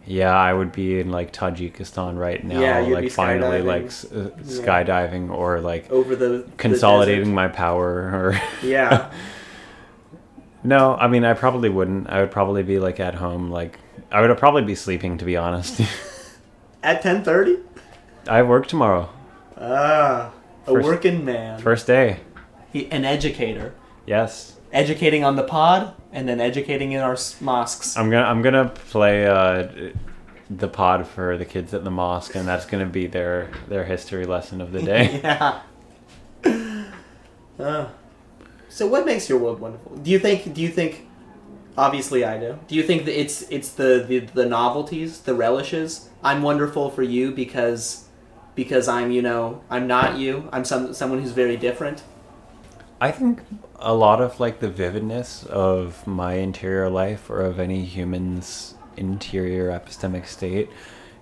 [0.05, 3.65] Yeah, I would be in like Tajikistan right now, Yeah, you'd like be finally skydiving.
[3.65, 7.33] like s- uh, skydiving or like Over the the consolidating desert?
[7.35, 9.11] my power or Yeah.
[10.63, 12.09] No, I mean I probably wouldn't.
[12.09, 13.79] I would probably be like at home like
[14.11, 15.81] I would probably be sleeping to be honest.
[16.83, 17.57] At ten thirty.
[18.27, 19.09] I work tomorrow.
[19.59, 20.31] Ah,
[20.65, 21.59] a First- working man.
[21.59, 22.19] First day.
[22.71, 23.73] He, an educator,
[24.05, 24.57] Yes.
[24.73, 27.95] educating on the pod, and then educating in our mosques.
[27.97, 29.67] I'm to I'm to play uh
[30.49, 34.25] the pod for the kids at the mosque and that's to be their their history
[34.25, 35.19] lesson of the day.
[35.23, 35.61] yeah.
[37.59, 37.87] Uh,
[38.77, 39.95] so what makes your world wonderful?
[39.97, 41.07] Do you think do you think
[41.75, 42.59] obviously I do.
[42.67, 46.09] Do you think that it's it's the, the the novelties, the relishes?
[46.23, 48.05] I'm wonderful for you because
[48.53, 50.47] because I'm, you know, I'm not you.
[50.51, 52.03] I'm some someone who's very different.
[53.01, 53.41] I think
[53.79, 59.69] a lot of like the vividness of my interior life or of any human's interior
[59.69, 60.69] epistemic state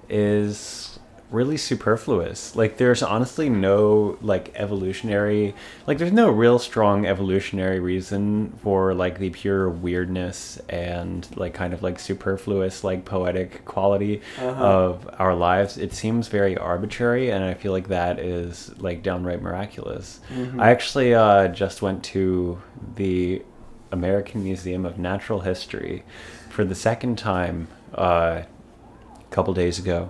[0.10, 0.95] is
[1.32, 2.56] really superfluous.
[2.56, 5.56] Like there's honestly no like evolutionary
[5.88, 11.74] like there's no real strong evolutionary reason for like the pure weirdness and like kind
[11.74, 14.64] of like superfluous like poetic quality Uh-huh.
[14.64, 15.78] of our lives.
[15.78, 20.20] It seems very arbitrary and I feel like that is like downright miraculous.
[20.34, 20.62] Mhm.
[20.62, 22.62] I actually uh, just went to
[22.96, 23.42] the
[23.92, 26.04] American Museum of Natural History
[26.50, 30.10] for the second time uh, a couple days ago,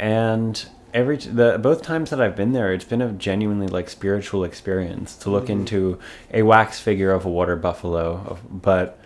[0.00, 3.88] and every t- the both times that I've been there, it's been a genuinely like
[3.88, 5.50] spiritual experience to look Mhm.
[5.50, 5.98] into
[6.34, 8.98] a wax figure of a water buffalo, but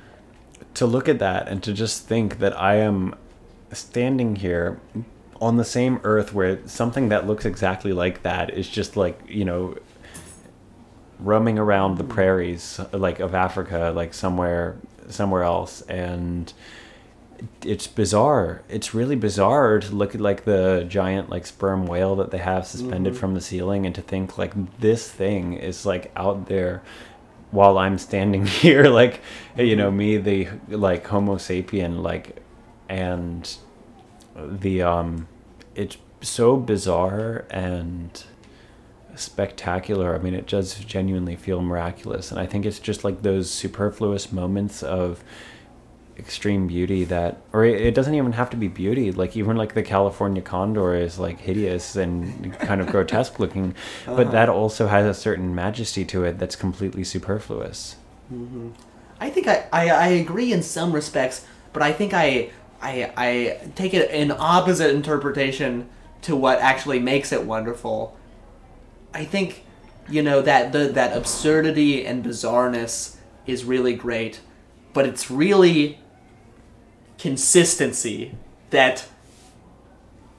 [0.74, 3.14] to look at that and to just think that I am
[3.72, 4.78] standing here
[5.40, 9.44] on the same earth where something that looks exactly like that is just like you
[9.44, 9.74] know
[11.20, 14.76] roaming around the prairies like of Africa like somewhere
[15.08, 16.52] somewhere else and
[17.64, 22.30] it's bizarre it's really bizarre to look at like the giant like sperm whale that
[22.30, 23.16] they have suspended Mhm.
[23.16, 26.82] from the ceiling and to think like this thing is like out there
[27.50, 29.20] while I'm standing here like
[29.56, 32.36] you know me the like homo sapien like
[32.88, 33.56] and
[34.36, 35.26] the um
[35.74, 38.24] it's so bizarre and
[39.16, 40.14] spectacular.
[40.14, 42.30] I mean, it does genuinely feel miraculous.
[42.30, 45.22] And I think it's just like those superfluous moments of
[46.18, 49.82] extreme beauty that or it doesn't even have to be beauty like even like the
[49.82, 53.74] california condor is like hideous and kind of grotesque looking
[54.06, 54.30] but Uh-huh.
[54.30, 57.96] that also has a certain majesty to it that's completely superfluous
[59.20, 62.50] I think I, I, I agree in some respects, but I think I,
[62.82, 65.88] I I take it an opposite interpretation
[66.22, 68.16] to what actually makes it wonderful.
[69.12, 69.64] I think,
[70.08, 74.40] you know, that the that absurdity and bizarreness is really great,
[74.92, 75.98] but it's really
[77.18, 78.32] consistency
[78.70, 79.06] that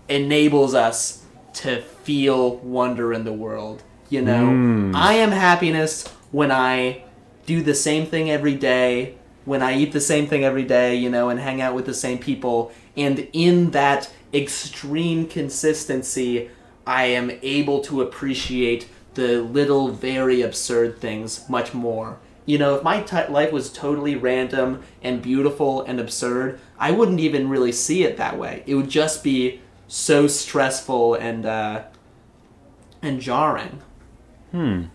[0.08, 3.84] enables us to feel wonder in the world.
[4.10, 4.92] You know, Mm.
[4.96, 7.02] I am happiness when I
[7.46, 11.10] do the same thing every day, when I eat the same thing every day, you
[11.10, 12.72] know, and hang out with the same people.
[12.98, 16.50] And in that extreme consistency,
[16.86, 22.18] I am able to appreciate the little, very absurd things much more.
[22.46, 27.20] You know, if my t- life was totally random and beautiful and absurd, I wouldn't
[27.20, 28.64] even really see it that way.
[28.66, 31.84] It would just be so stressful and uh,
[33.02, 33.82] and jarring.
[34.52, 34.86] Hmm.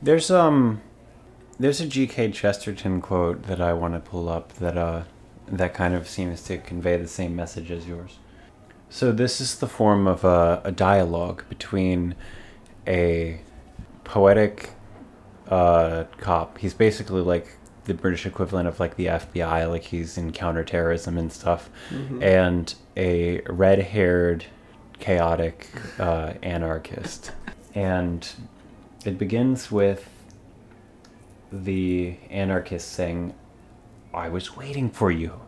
[0.00, 0.80] There's um
[1.58, 2.32] there's a G.K.
[2.32, 5.02] Chesterton quote that I want to pull up that uh
[5.48, 8.18] that kind of seems to convey the same message as yours.
[8.88, 12.14] So this is the form of a, a dialogue between
[12.86, 13.40] a
[14.04, 14.70] poetic
[15.48, 16.58] uh, cop.
[16.58, 21.32] He's basically like the British equivalent of like the FBI, like he's in counterterrorism and
[21.32, 21.68] stuff,
[22.22, 24.44] and a red-haired,
[24.98, 25.68] chaotic
[25.98, 27.32] uh, anarchist,
[27.74, 28.28] and
[29.04, 30.08] it begins with
[31.50, 33.34] the anarchist saying,
[34.14, 35.40] I was waiting for you.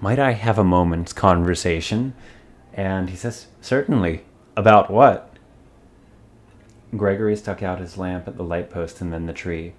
[0.00, 2.14] Might I have a moment's conversation?
[2.74, 4.24] And he says, Certainly.
[4.56, 5.34] About what?
[6.96, 9.74] Gregory stuck out his lamp at the light post and then the tree.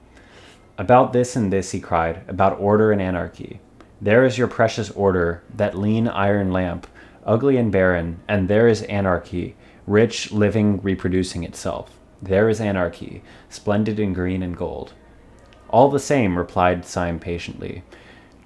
[0.77, 3.59] About this and this, he cried, about order and anarchy.
[3.99, 6.85] There is your precious order, that lean iron lamp,
[7.25, 9.55] ugly and barren, and there is anarchy,
[9.87, 11.91] rich, living, reproducing itself.
[12.21, 14.93] There is anarchy, splendid in green and gold.
[15.69, 17.83] All the same, replied Syme patiently.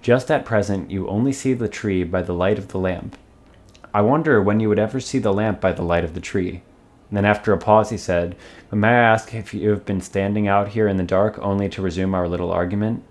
[0.01, 3.17] Just at present, you only see the tree by the light of the lamp.
[3.93, 6.63] I wonder when you would ever see the lamp by the light of the tree.
[7.11, 8.37] And then, after a pause, he said,
[8.69, 11.67] But may I ask if you have been standing out here in the dark only
[11.67, 13.03] to resume our little argument?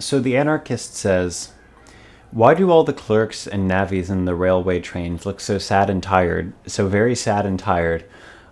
[0.00, 1.52] So the anarchist says,
[2.32, 6.02] Why do all the clerks and navvies in the railway trains look so sad and
[6.02, 8.04] tired, so very sad and tired?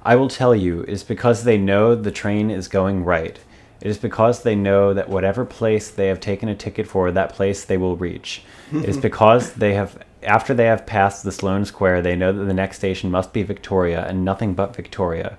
[0.04, 3.36] I will tell you, it is because they know the train is going right.
[3.80, 7.32] It is because they know that whatever place they have taken a ticket for, that
[7.32, 8.44] place they will reach.
[8.72, 12.44] it is because they have, after they have passed the Sloane Square, they know that
[12.44, 15.38] the next station must be Victoria and nothing but Victoria.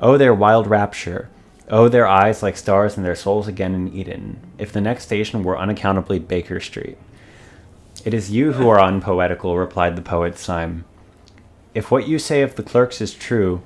[0.00, 1.28] Oh, their wild rapture!
[1.68, 4.38] Oh, their eyes like stars and their souls again in Eden.
[4.58, 6.96] If the next station were unaccountably Baker Street.
[8.04, 10.84] It is you who are unpoetical, replied the poet Syme.
[11.74, 13.62] If what you say of the clerks is true,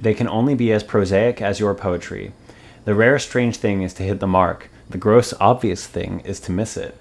[0.00, 2.32] they can only be as prosaic as your poetry.
[2.84, 6.52] The rare strange thing is to hit the mark, the gross obvious thing is to
[6.52, 6.96] miss it.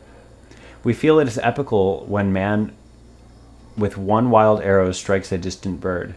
[0.83, 2.73] We feel it is epical when man
[3.79, 6.15] with one wild arrow strikes a distant bird.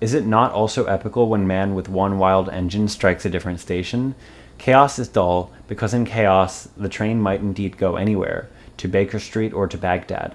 [0.00, 4.14] Is it not also epical when man with one wild engine strikes a different station?
[4.58, 9.52] Chaos is dull, because in chaos the train might indeed go anywhere, to Baker Street
[9.52, 10.34] or to Baghdad.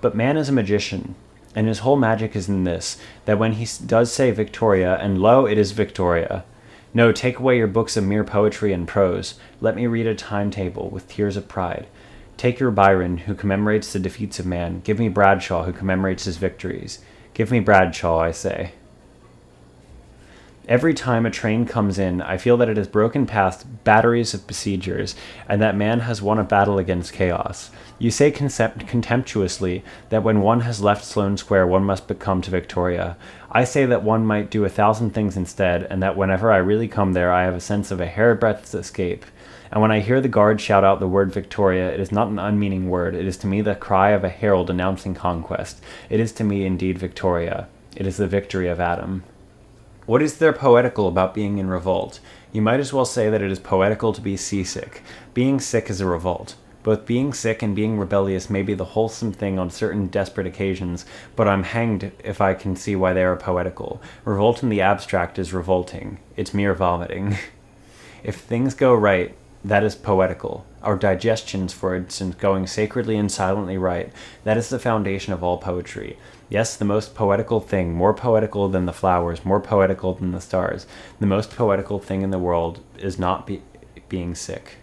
[0.00, 1.14] But man is a magician,
[1.54, 5.46] and his whole magic is in this, that when he does say Victoria, and lo,
[5.46, 6.44] it is Victoria.
[6.94, 9.34] No, take away your books of mere poetry and prose.
[9.60, 11.86] Let me read a timetable with tears of pride.
[12.42, 14.80] Take your Byron, who commemorates the defeats of man.
[14.80, 16.98] Give me Bradshaw, who commemorates his victories.
[17.34, 18.72] Give me Bradshaw, I say.
[20.66, 24.48] Every time a train comes in, I feel that it has broken past batteries of
[24.48, 25.14] besiegers,
[25.48, 27.70] and that man has won a battle against chaos.
[28.00, 32.50] You say concept- contemptuously that when one has left Sloane Square, one must become to
[32.50, 33.16] Victoria.
[33.52, 36.88] I say that one might do a thousand things instead, and that whenever I really
[36.88, 39.26] come there, I have a sense of a hairbreadth's escape.
[39.72, 42.38] And when I hear the guard shout out the word Victoria, it is not an
[42.38, 43.14] unmeaning word.
[43.14, 45.82] It is to me the cry of a herald announcing conquest.
[46.10, 47.68] It is to me indeed Victoria.
[47.96, 49.24] It is the victory of Adam.
[50.04, 52.20] What is there poetical about being in revolt?
[52.52, 55.02] You might as well say that it is poetical to be seasick.
[55.32, 56.54] Being sick is a revolt.
[56.82, 61.06] Both being sick and being rebellious may be the wholesome thing on certain desperate occasions,
[61.34, 64.02] but I'm hanged if I can see why they are poetical.
[64.26, 66.18] Revolt in the abstract is revolting.
[66.36, 67.38] It's mere vomiting.
[68.24, 69.34] if things go right,
[69.64, 70.64] that is poetical.
[70.82, 74.12] Our digestions, for instance, going sacredly and silently right,
[74.44, 76.18] that is the foundation of all poetry.
[76.48, 80.86] Yes, the most poetical thing, more poetical than the flowers, more poetical than the stars.
[81.20, 83.62] The most poetical thing in the world is not be,
[84.08, 84.74] being sick.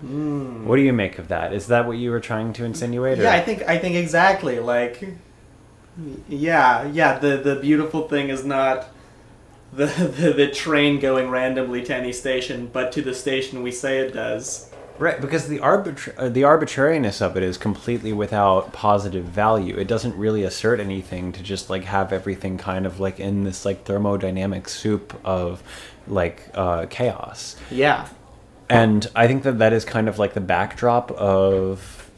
[0.00, 0.66] Hmm.
[0.66, 1.52] What do you make of that?
[1.52, 3.18] Is that what you were trying to insinuate?
[3.18, 4.58] or- Yeah, I think I think exactly.
[4.58, 5.06] Like,
[6.28, 7.18] yeah, yeah.
[7.18, 8.88] The the beautiful thing is not
[9.72, 13.98] the the, the train going randomly to any station, but to the station we say
[13.98, 14.70] it does.
[14.98, 19.74] Right, because the arbitra- uh, the arbitrariness of it is completely without positive value.
[19.78, 23.64] It doesn't really assert anything to just like have everything kind of like in this
[23.64, 25.62] like thermodynamic soup of
[26.06, 27.56] like uh, chaos.
[27.70, 28.08] Yeah.
[28.68, 32.10] And I think that that is kind of like the backdrop of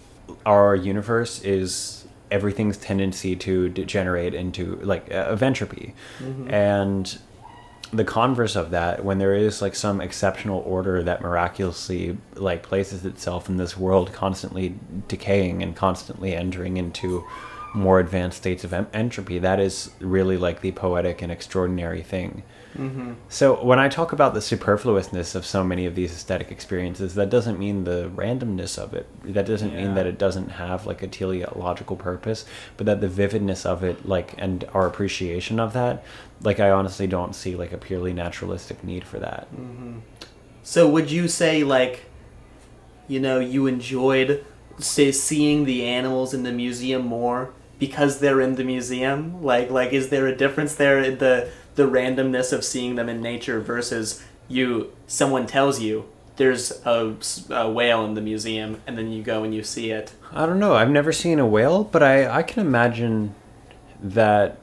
[0.44, 5.94] our universe is everything's tendency to degenerate into like uh, of entropy.
[6.48, 7.16] And
[7.92, 13.04] the converse of that when there is like some exceptional order that miraculously like places
[13.04, 14.74] itself in this world constantly
[15.08, 17.24] decaying and constantly entering into
[17.74, 22.42] more advanced states of entropy that is really like the poetic and extraordinary thing
[22.74, 23.12] Mm-hmm.
[23.28, 27.30] so when I talk about the superfluousness of so many of these aesthetic experiences, that
[27.30, 29.06] doesn't mean the randomness of it.
[29.24, 32.44] That doesn't mean that it doesn't have like a teleological purpose,
[32.76, 36.04] but that the vividness of it, like, and our appreciation of that,
[36.42, 39.48] like, I honestly don't see like a purely naturalistic need for that.
[39.54, 39.98] Mm-hmm.
[40.62, 42.04] So would you say like,
[43.08, 44.44] you know, you enjoyed
[44.78, 49.42] say seeing the animals in the museum more because they're in the museum?
[49.42, 53.20] Like like is there a difference there in the the randomness of seeing them in
[53.20, 59.22] nature versus you someone tells you there's a whale in the museum and then you
[59.22, 60.14] go and you see it.
[60.32, 60.74] I don't know.
[60.74, 63.34] I've never seen a whale, but I, I can imagine
[64.02, 64.58] that.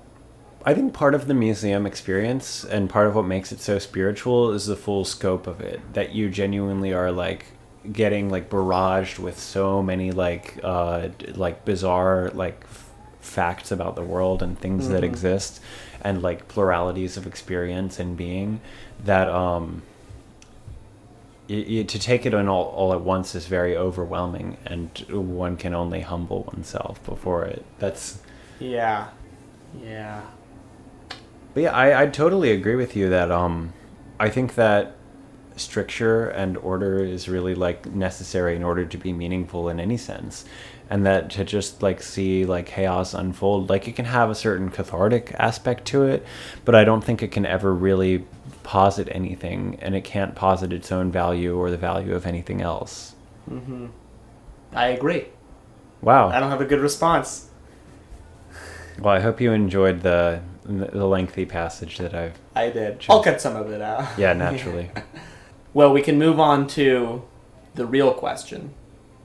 [0.65, 4.51] I think part of the museum experience and part of what makes it so spiritual
[4.51, 5.79] is the full scope of it.
[5.93, 7.45] That you genuinely are like
[7.93, 12.67] getting like barraged with so many like uh like bizarre like
[13.21, 15.61] facts about the world and things that exist
[16.01, 18.61] and like pluralities of experience and being
[19.03, 19.81] that um
[21.49, 25.57] y- y- to take it in all, all at once is very overwhelming and one
[25.57, 28.19] can only humble oneself before it that's
[28.59, 29.07] Yeah.
[29.83, 30.21] Yeah.
[31.53, 33.73] but yeah i, I totally agree with you that um
[34.19, 34.95] i think that
[35.57, 40.45] stricture and order is really like necessary in order to be meaningful in any sense
[40.89, 44.69] and that to just like see like chaos unfold like it can have a certain
[44.69, 46.25] cathartic aspect to it
[46.65, 48.25] but i don't think it can ever really
[48.63, 53.15] posit anything and it can't posit its own value or the value of anything else
[53.49, 53.87] mm-hmm.
[54.73, 55.25] I agree.
[56.01, 57.49] wow I don't have a good response.
[58.99, 62.37] Well, I hope you enjoyed the the lengthy passage that I've.
[62.55, 63.05] I did.
[63.09, 64.07] I'll cut some of it out.
[64.17, 64.91] Yeah, naturally.
[65.71, 67.21] Well, we can move on to
[67.75, 68.73] the real question.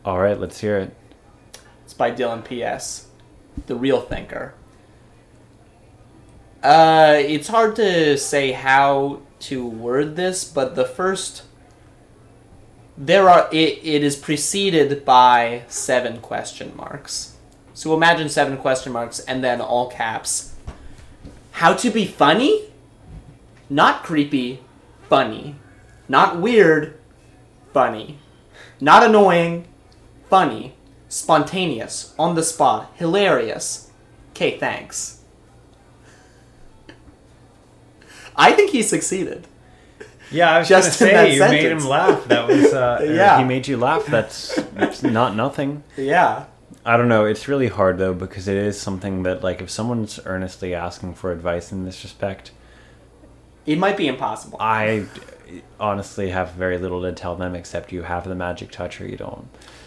[0.05, 0.95] All right, let's hear it.
[1.85, 3.09] It's by Dylan P.S.
[3.67, 4.55] The Real Thinker.
[6.63, 11.43] Uh, it's hard to say how to word this, but the first.
[12.97, 13.49] There are.
[13.53, 17.37] It, it is preceded by seven question marks.
[17.75, 20.55] So imagine seven question marks and then all caps.
[21.51, 22.71] How to be funny?
[23.69, 24.61] Not creepy,
[25.09, 25.57] funny.
[26.09, 26.99] Not weird,
[27.73, 28.19] funny.
[28.81, 29.67] Not annoying,
[30.31, 30.75] funny.
[31.15, 33.89] Spontaneous, on the spot, hilarious.
[34.33, 35.21] Okay, thanks.
[38.35, 39.47] I think he succeeded.
[40.33, 42.25] Yeah, I was Just gonna say, you made him laugh.
[42.25, 42.75] That was.
[42.75, 43.39] Uh, Yeah.
[43.39, 44.05] He made you laugh.
[44.07, 45.85] That's, that's not nothing.
[45.97, 46.47] Yeah.
[46.85, 47.27] I don't know.
[47.27, 51.31] It's really hard though because it is something that like if someone's earnestly asking for
[51.31, 52.51] advice in this respect,
[53.67, 54.59] It might be impossible.
[54.61, 55.07] I
[55.79, 59.17] honestly have very little to tell them except you have the magic touch or you
[59.17, 59.47] don't.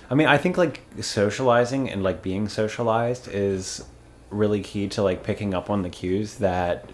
[0.09, 3.85] I mean, I think like socializing and like being socialized is
[4.29, 6.89] really key to like picking up on the cues that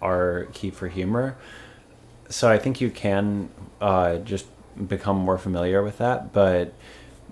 [0.00, 1.36] are key for humor.
[2.28, 3.50] So I think you can
[3.80, 4.46] uh, just
[4.88, 6.72] become more familiar with that, but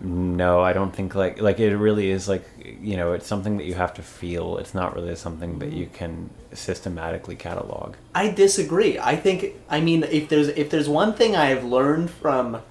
[0.01, 3.65] no, I don't think like like it really is like you know it's something that
[3.65, 4.59] you have to feel.
[4.59, 7.95] It's not really something that you can systematically catalog.
[8.15, 8.99] I disagree.
[8.99, 12.63] I think I mean if there's if there's one thing I have learned from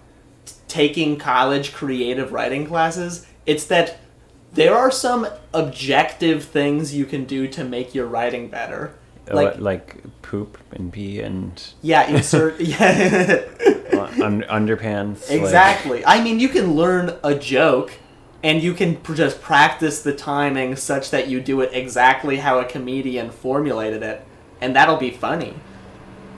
[0.46, 4.00] t- taking college creative writing classes, it's that
[4.54, 8.94] there are some objective things you can do to make your writing better.
[9.30, 13.44] Uh, like, Like like poop and pee and yeah, insert yeah.
[13.92, 15.30] Uh, un- underpants.
[15.30, 16.06] like- exactly.
[16.06, 17.92] I mean, you can learn a joke
[18.42, 22.60] and you can pr- just practice the timing such that you do it exactly how
[22.60, 24.26] a comedian formulated it
[24.62, 25.54] and that'll be funny.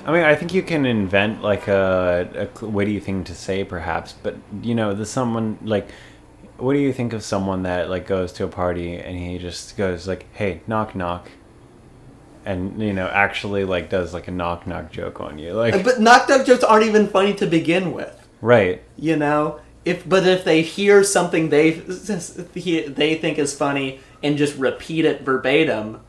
[0.06, 4.14] I mean, I think you can invent like a, a witty thing to say, perhaps,
[4.14, 5.90] but you know, the someone like
[6.58, 9.76] what do you think of someone that like goes to a party and he just
[9.78, 11.30] goes like, "Hey, knock knock,"
[12.46, 16.00] and you know actually like does like a knock knock joke on you, like But
[16.00, 18.28] knock knock jokes aren't even funny to begin with.
[18.42, 18.82] right?
[18.98, 24.58] You know, if but if they hear something they they think is funny and just
[24.58, 26.02] repeat it verbatim,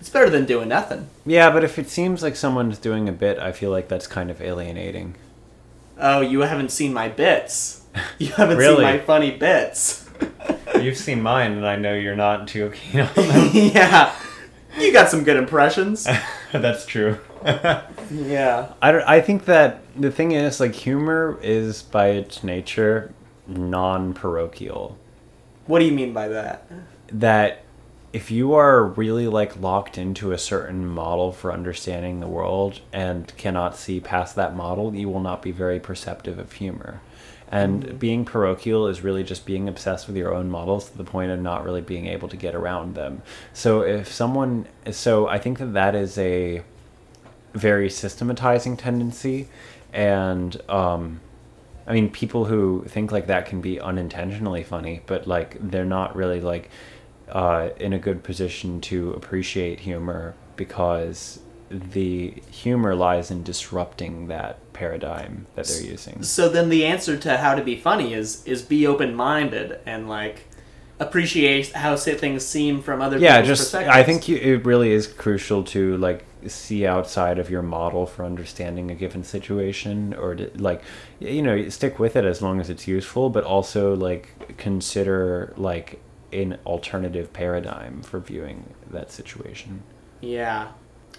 [0.00, 1.08] it's better than doing nothing.
[1.26, 4.30] Yeah, but if it seems like someone's doing a bit, I feel like that's kind
[4.30, 5.14] of alienating.
[5.98, 7.76] Oh, you haven't seen my bits.
[8.18, 8.76] You haven't Really?
[8.76, 10.08] seen my funny bits.
[10.80, 13.50] You've seen mine, and I know you're not too keen on them.
[13.52, 14.14] yeah,
[14.78, 16.06] you got some good impressions.
[16.52, 17.18] that's true.
[18.10, 18.72] Yeah.
[18.80, 23.12] I, don't- I think that the thing is like humor is by its nature
[23.48, 24.96] non-parochial
[25.66, 26.64] What do you mean by that?
[27.12, 27.64] that
[28.12, 33.32] if you are really like locked into a certain model for understanding the world and
[33.36, 37.00] cannot see past that model you will not be very perceptive of humor.
[37.52, 41.32] And being parochial is really just being obsessed with your own models to the point
[41.32, 43.22] of not really being able to get around them.
[43.52, 46.62] So if someone so i think that that is a
[47.54, 49.48] very systematizing tendency
[49.92, 51.20] and um
[51.86, 56.14] I mean, people who think like that can be unintentionally funny, but like they're not
[56.14, 56.70] really like
[57.30, 64.58] uh, in a good position to appreciate humor because the humor lies in disrupting that
[64.72, 66.22] paradigm that they're using.
[66.22, 70.08] So then the answer to how to be funny is is be open minded and
[70.08, 70.46] like
[70.98, 73.96] appreciate how things seem from other Yeah, people's just perspectives.
[73.96, 78.24] I think you, it really is crucial to like see outside of your model for
[78.24, 80.82] understanding a given situation, or to, like
[81.20, 86.00] you know stick with it as long as it's useful, but also like consider like
[86.32, 89.82] an alternative paradigm for viewing that situation.
[90.20, 90.68] Yeah.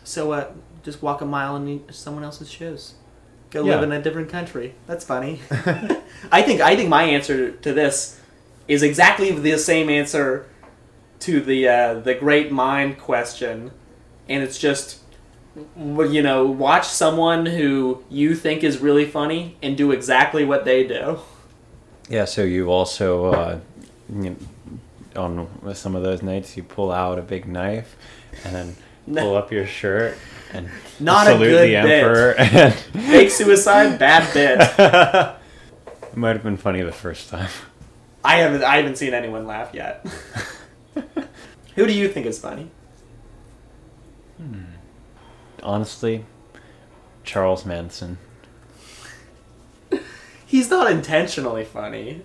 [0.04, 0.52] So uh,
[0.84, 2.96] just walk a mile in someone else's shoes.
[3.50, 3.76] Go Yeah.
[3.76, 4.76] live in a different country.
[4.88, 5.42] That's funny.
[6.32, 8.20] I think I think my answer to this
[8.68, 10.48] is exactly the same answer
[11.22, 13.72] to the uh, the great mind question,
[14.30, 15.00] and it's just
[15.78, 20.86] you know watch someone who you think is really funny and do exactly what they
[20.88, 21.20] do.
[22.10, 23.60] Yeah, so you also uh,
[24.10, 24.36] you know,
[25.16, 27.96] on some of those nights you pull out a big knife
[28.46, 28.76] and then
[29.08, 29.22] No.
[29.24, 30.18] pull up your shirt
[30.54, 32.04] and Not a salute good the bit.
[32.04, 32.36] emperor.
[32.38, 32.74] And
[33.06, 34.60] Fake suicide, bad bit.
[34.62, 37.50] it might have been funny the first time.
[38.24, 40.06] I haven't I haven't seen anyone laugh yet.
[41.76, 42.70] Who do you think is funny?
[44.38, 44.64] Hmm.
[45.64, 46.26] Honestly,
[47.24, 48.18] Charles Manson.
[50.46, 52.24] He's not intentionally funny.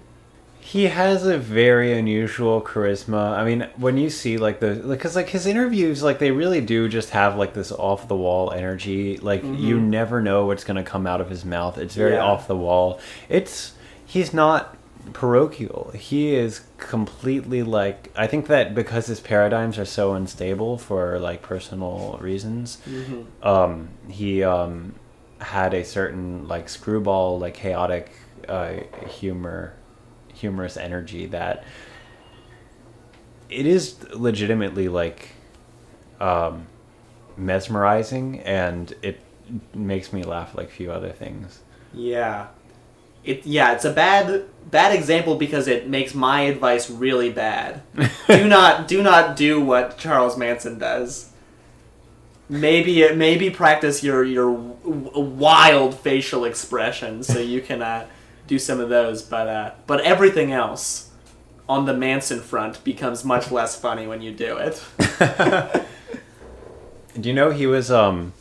[0.72, 3.38] He has a very unusual charisma.
[3.38, 6.88] I mean, when you see like the because like his interviews, like they really do
[6.88, 9.16] just have like this off the wall energy.
[9.18, 11.78] Like you never know what's gonna come out of his mouth.
[11.78, 12.24] It's very Yeah.
[12.24, 12.98] off the wall.
[13.28, 14.76] It's he's not
[15.12, 15.92] parochial.
[15.94, 21.42] He is completely like I think that because his paradigms are so unstable for like
[21.42, 22.78] personal reasons,
[23.40, 24.96] um, he um,
[25.38, 28.10] had a certain like screwball, like chaotic
[28.48, 28.74] uh,
[29.06, 29.74] humor,
[30.36, 31.64] humorous energy that
[33.48, 35.30] it is legitimately like
[36.20, 36.66] um,
[37.36, 39.20] mesmerizing, and it
[39.74, 41.60] makes me laugh like few other things.
[41.92, 42.48] Yeah.
[43.24, 47.82] It yeah, it's a bad bad example because it makes my advice really bad.
[48.28, 51.32] do not do not do what Charles Manson does.
[52.48, 58.06] Maybe maybe practice your your wild facial expressions so you can uh,
[58.46, 61.10] do some of those, but uh, but everything else
[61.68, 64.82] on the Manson front becomes much less funny when you do it.
[67.20, 68.34] Do you know he was um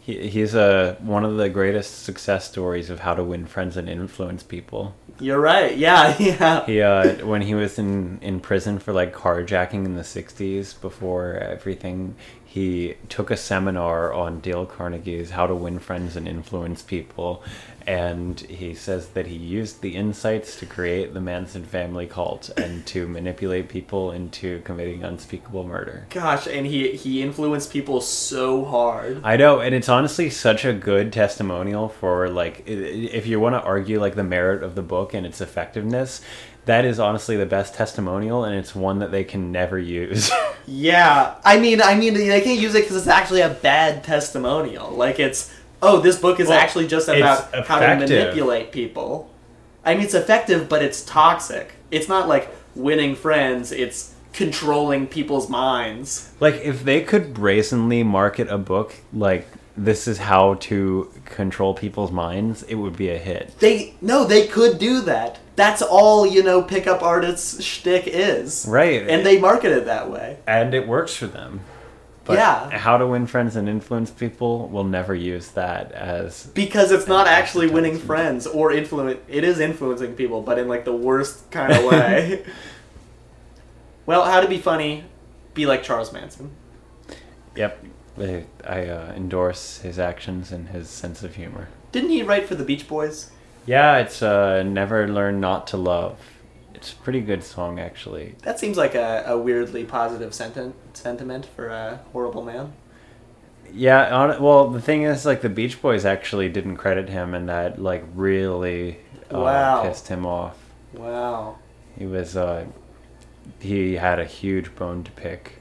[0.00, 3.88] he, he's a one of the greatest success stories of how to win friends and
[3.88, 4.94] influence people.
[5.18, 5.76] You're right.
[5.76, 6.64] Yeah, yeah.
[6.66, 11.34] He uh when he was in in prison for like carjacking in the 60s before
[11.34, 12.14] everything
[12.44, 17.42] he took a seminar on Dale Carnegie's how to win friends and influence people
[17.86, 22.86] and he says that he used the insights to create the Manson family cult and
[22.86, 26.06] to manipulate people into committing unspeakable murder.
[26.10, 29.20] Gosh, and he he influenced people so hard.
[29.22, 33.60] I know, and it's honestly such a good testimonial for like if you want to
[33.60, 36.20] argue like the merit of the book and its effectiveness,
[36.64, 40.30] that is honestly the best testimonial, and it's one that they can never use.
[40.66, 44.90] Yeah, I mean, I mean, they can't use it because it's actually a bad testimonial.
[44.92, 49.30] Like it's, oh, this book is Well, actually just about how to manipulate people.
[49.84, 51.72] I mean, it's effective, but it's toxic.
[51.90, 53.70] It's not like winning friends.
[53.70, 56.32] It's controlling people's minds.
[56.40, 59.46] like if they could brazenly market a book like
[59.76, 63.52] this is how to control people's minds, it would be a hit.
[63.60, 65.38] They no, they could do that.
[65.56, 66.62] That's all you know.
[66.62, 69.08] Pickup artists shtick is, Right.
[69.08, 70.38] and they market it that way.
[70.48, 71.60] and it works for them.
[72.24, 72.70] But Yeah.
[72.78, 77.26] how to win friends and influence people will never use that as Because it's not
[77.26, 79.20] actually winning friends or influence.
[79.28, 82.44] It is influencing people, but in like the worst kind of way.
[84.06, 85.04] well, how to be funny?
[85.52, 86.50] Be like Charles Manson.
[87.56, 87.84] Yep.
[88.18, 91.68] I, I uh, endorse his actions and his sense of humor.
[91.92, 93.30] Didn't he write for the Beach Boys?
[93.66, 96.18] Yeah, it's uh, Never Learn Not to Love.
[96.74, 98.34] It's a pretty good song, actually.
[98.42, 102.72] That seems like a, a weirdly positive sentiment sentiment for a horrible man.
[103.72, 107.48] Yeah, on, well, the thing is, like, the Beach Boys actually didn't credit him, and
[107.48, 108.98] that, like, really
[109.32, 109.82] uh, Wow.
[109.82, 110.56] pissed him off.
[110.92, 111.56] Wow.
[111.98, 112.66] He was, uh,
[113.58, 115.60] he had a huge bone to pick.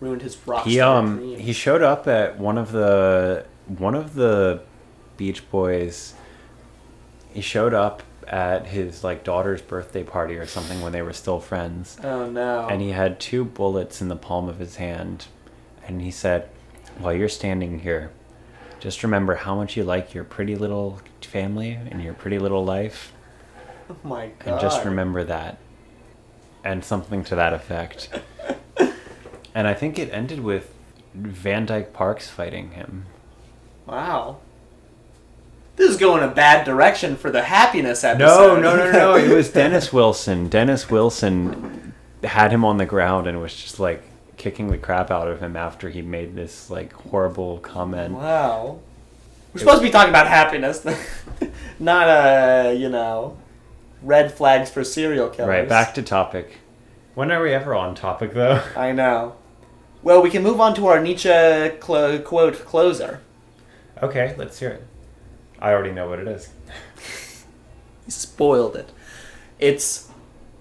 [0.00, 1.40] Ruined his rock He um dreams.
[1.42, 3.46] he showed up at one of the
[3.78, 4.60] one of the
[5.16, 6.14] Beach Boys.
[7.32, 11.40] He showed up at his like daughter's birthday party or something when they were still
[11.40, 12.66] friends, Oh no.
[12.68, 15.26] and he had two bullets in the palm of his hand,
[15.86, 16.48] and he said,
[16.98, 18.10] "While you're standing here,
[18.80, 23.12] just remember how much you like your pretty little family and your pretty little life,
[23.90, 24.48] oh my god.
[24.52, 25.58] and just remember that."
[26.62, 28.08] And something to that effect.
[29.54, 30.72] and I think it ended with
[31.14, 33.04] Van Dyke Parks fighting him.
[33.86, 34.38] Wow.
[35.76, 38.60] This is going a bad direction for the happiness episode.
[38.60, 38.92] no, no, no.
[38.92, 39.16] No.
[39.16, 40.48] it was Dennis Wilson.
[40.48, 44.02] Dennis Wilson had him on the ground and was just like
[44.36, 48.14] kicking the crap out of him after he made this like horrible comment.
[48.14, 48.78] Wow.
[49.52, 50.84] We're supposed to be talking about happiness,
[51.78, 53.36] not uh, you know,
[54.02, 55.48] red flags for serial killers.
[55.48, 56.58] Right, back to topic.
[57.14, 58.62] When are we ever on topic though?
[58.76, 59.36] I know.
[60.02, 61.30] Well, we can move on to our Nietzsche
[61.80, 62.24] quote
[62.64, 63.20] closer.
[64.02, 64.86] Okay, let's hear it.
[65.58, 66.50] I already know what it is.
[68.04, 68.90] He spoiled it.
[69.58, 70.10] It's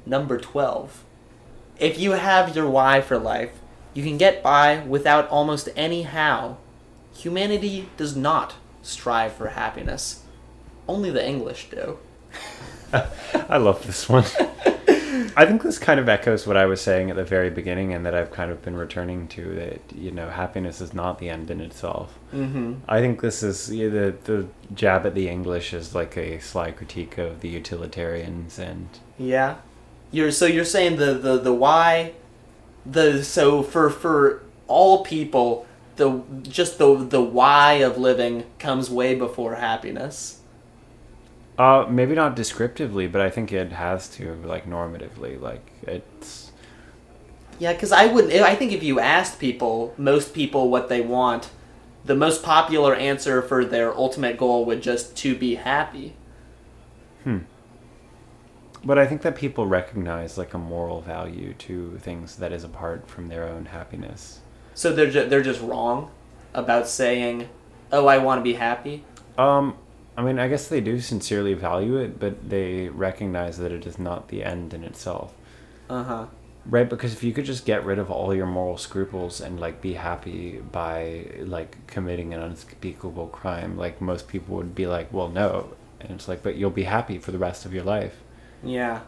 [0.06, 1.04] number 12.
[1.78, 3.52] If you have your why for life,
[3.94, 6.58] you can get by without almost any how.
[7.14, 10.24] Humanity does not strive for happiness.
[10.88, 11.98] Only the English do.
[12.94, 14.26] I love this one.
[15.36, 18.05] I think this kind of echoes what I was saying at the very beginning and
[18.05, 21.51] that I've kind of been returning to that, you know, happiness is not the end
[21.51, 22.18] in itself.
[22.34, 22.76] Mm-hmm.
[22.88, 26.72] I think this is yeah, the the jab at the English is like a sly
[26.72, 28.88] critique of the utilitarians and
[29.18, 29.57] Yeah.
[30.11, 32.14] You're so you're saying the the the why
[32.86, 39.16] the so for for all people the just the the why of living comes way
[39.16, 40.39] before happiness.
[41.58, 46.51] Uh maybe not descriptively, but I think it has to like normatively like it's
[47.60, 48.34] Yeah, because I wouldn't.
[48.34, 51.49] I think if you asked people, most people, what they want,
[52.06, 56.16] the most popular answer for their ultimate goal would just to be happy.
[57.24, 57.39] Hmm.
[58.84, 63.08] but I think that people recognize like a moral value to things that is apart
[63.08, 64.41] from their own happiness.
[64.74, 66.12] So they're ju- they're just wrong
[66.54, 67.47] about saying,
[67.91, 69.06] "Oh, I want to be happy."
[69.38, 69.78] Um
[70.16, 73.97] I mean, I guess they do sincerely value it, but they recognize that it is
[73.97, 75.34] not the end in itself.
[75.89, 76.26] Uh huh.
[76.66, 79.82] Right, because if you could just get rid of all your moral scruples and like
[79.82, 85.28] be happy by like committing an unspeakable crime, like most people would be like, well,
[85.28, 88.22] no, and it's like, but you'll be happy for the rest of your life.
[88.64, 89.01] Yeah.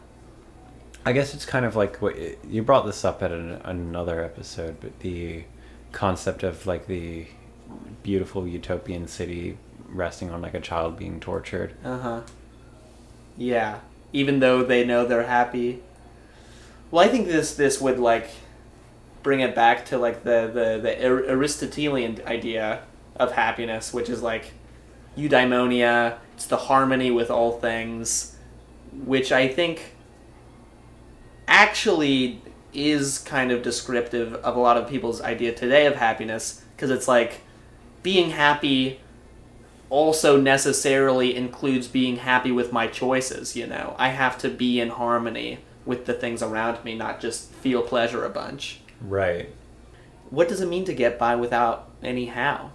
[1.06, 4.78] I guess it's kind of like what you brought this up at an, another episode,
[4.80, 5.44] but the
[5.92, 7.26] concept of like the
[8.02, 9.56] beautiful utopian city
[9.88, 11.74] resting on like a child being tortured.
[11.84, 12.20] Uh huh.
[13.36, 13.80] Yeah.
[14.12, 15.82] Even though they know they're happy.
[16.90, 18.30] Well, I think this this would like
[19.22, 22.82] bring it back to like the the the Aristotelian idea
[23.16, 24.52] of happiness, which is like
[25.16, 26.18] eudaimonia.
[26.34, 28.36] It's the harmony with all things,
[28.92, 29.94] which I think
[31.48, 36.90] actually is kind of descriptive of a lot of people's idea today of happiness because
[36.90, 37.40] it's like
[38.02, 39.00] being happy
[39.88, 43.94] also necessarily includes being happy with my choices, you know.
[43.98, 48.24] I have to be in harmony with the things around me, not just feel pleasure
[48.24, 48.80] a bunch.
[49.00, 49.50] Right.
[50.30, 52.72] What does it mean to get by without any how?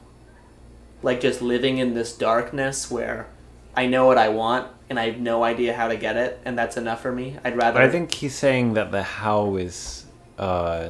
[1.03, 3.28] Like just living in this darkness where
[3.76, 6.57] I know what I want and I have no idea how to get it and
[6.57, 7.38] that's enough for me.
[7.43, 10.05] I'd rather But I think he's saying that the how is
[10.38, 10.89] uh,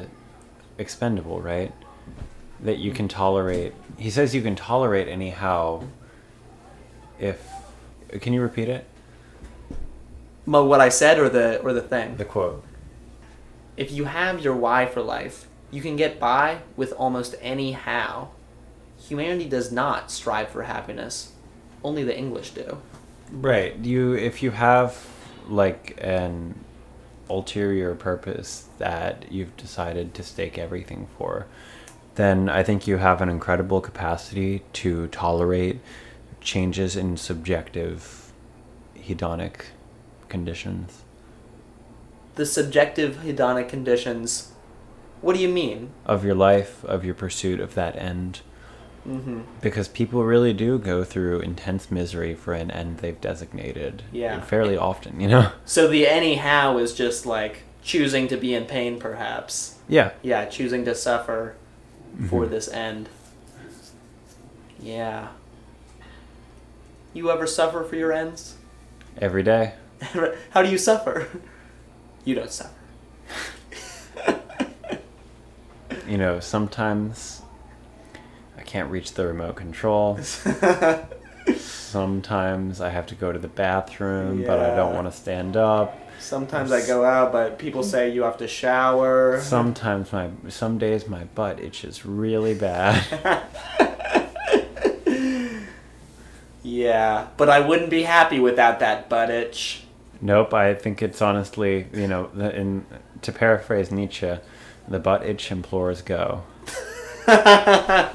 [0.78, 1.72] expendable, right?
[2.60, 3.74] That you can tolerate.
[3.98, 5.84] He says you can tolerate any how.
[7.22, 7.40] If
[8.20, 8.86] can you repeat it?
[10.46, 12.18] Mo, what I said or the or the thing.
[12.18, 12.66] The quote.
[13.78, 18.32] If you have your why for life, you can get by with almost any how.
[19.08, 21.32] Humanity does not strive for happiness.
[21.84, 22.80] Only the English do.
[23.32, 23.78] Right.
[23.78, 25.08] You if you have
[25.48, 26.56] like an
[27.30, 31.46] ulterior purpose that you've decided to stake everything for,
[32.16, 35.80] then I think you have an incredible capacity to tolerate
[36.42, 38.32] changes in subjective
[38.98, 39.66] hedonic
[40.30, 41.04] conditions.
[42.36, 44.52] The subjective hedonic conditions.
[45.22, 45.92] What do you mean?
[46.06, 48.42] of your life, of your pursuit of that end.
[49.08, 49.42] Mm-hmm.
[49.62, 54.04] Because people really do go through intense misery for an end they've designated.
[54.12, 54.42] Yeah.
[54.42, 55.52] Fairly often, you know?
[55.66, 59.80] So the anyhow is just like choosing to be in pain, perhaps.
[59.88, 60.12] Yeah.
[60.22, 61.56] Yeah, choosing to suffer
[62.30, 62.50] for Mhm.
[62.52, 63.10] this end.
[64.80, 65.30] Yeah.
[67.14, 68.56] You ever suffer for your ends?
[69.18, 69.74] Every day.
[70.52, 71.28] How do you suffer?
[72.26, 72.76] You don't suffer.
[76.08, 77.42] You know, sometimes
[78.58, 80.20] I can't reach the remote control.
[81.56, 85.98] Sometimes I have to go to the bathroom, but I don't want to stand up.
[86.20, 89.40] Sometimes I go out, but people say you have to shower.
[89.42, 93.44] Sometimes my some days my butt itches really bad.
[96.82, 99.84] Yeah, but I wouldn't be happy without that butt itch.
[100.20, 102.86] Nope, I think it's honestly, you know, in
[103.22, 104.38] to paraphrase Nietzsche,
[104.88, 106.42] the butt itch implores go.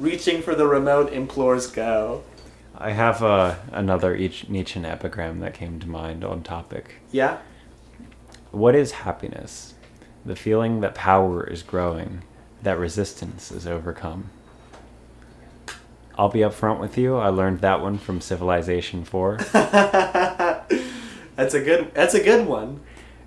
[0.00, 2.22] Reaching for the remote implores go.
[2.78, 6.94] I have uh, another each Nietzschean epigram that came to mind on topic.
[7.10, 7.40] Yeah?
[8.52, 9.74] What is happiness?
[10.24, 12.22] The feeling that power is growing,
[12.62, 14.30] that resistance is overcome.
[16.18, 17.16] I'll be upfront with you.
[17.16, 19.36] I learned that one from Civilization 4.
[21.36, 22.80] that's a good that's a good one.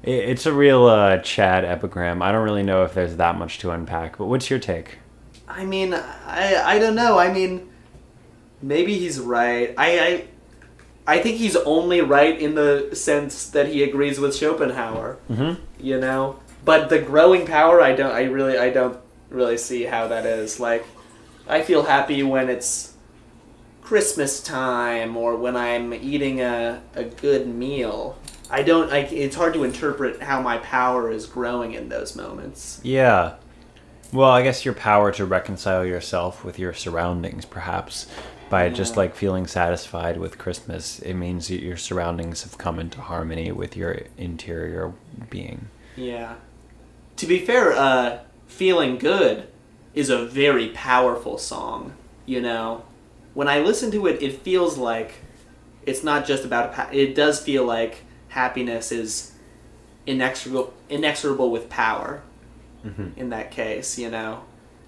[0.06, 2.22] I- It's a real uh, Chad epigram.
[2.22, 5.00] I don't really know if there's that much to unpack, but what's your take?
[5.48, 7.18] I mean, I I don't know.
[7.18, 7.70] I mean,
[8.62, 9.74] maybe he's right.
[9.78, 10.28] I I
[11.08, 15.18] I think he's only right in the sense that he agrees with Schopenhauer.
[15.30, 15.62] Mm-hmm.
[15.80, 18.12] You know, but the growing power, I don't.
[18.12, 18.98] I really, I don't
[19.30, 20.60] really see how that is.
[20.60, 20.84] Like,
[21.48, 22.94] I feel happy when it's
[23.82, 28.18] Christmas time or when I'm eating a a good meal.
[28.50, 28.92] I don't.
[28.92, 32.80] I, it's hard to interpret how my power is growing in those moments.
[32.84, 33.36] Yeah.
[34.14, 38.08] Well, I guess your power to reconcile yourself with your surroundings, perhaps,
[38.50, 43.02] by just like feeling satisfied with Christmas, it means that your surroundings have come into
[43.02, 44.94] harmony with your interior
[45.30, 45.68] being.
[45.96, 46.36] Yeah.
[47.18, 49.48] To be fair, uh, "Feeling Good"
[49.96, 51.94] is a very powerful song.
[52.26, 52.84] You know,
[53.34, 55.16] when I listen to it, it feels like
[55.86, 56.74] it's not just about.
[56.74, 59.34] Pa- it does feel like happiness is
[60.06, 62.22] inexorable, inexorable with power.
[62.86, 63.20] Mm-hmm.
[63.20, 64.44] In that case, you know,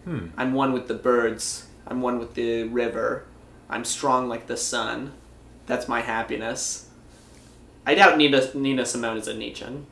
[0.08, 0.28] Hmm.
[0.38, 1.68] I'm one with the birds.
[1.86, 3.26] I'm one with the river.
[3.70, 5.12] I'm strong like the sun.
[5.66, 6.88] That's my happiness.
[7.86, 9.86] I doubt Nina Nina Simone is a Nietzschean,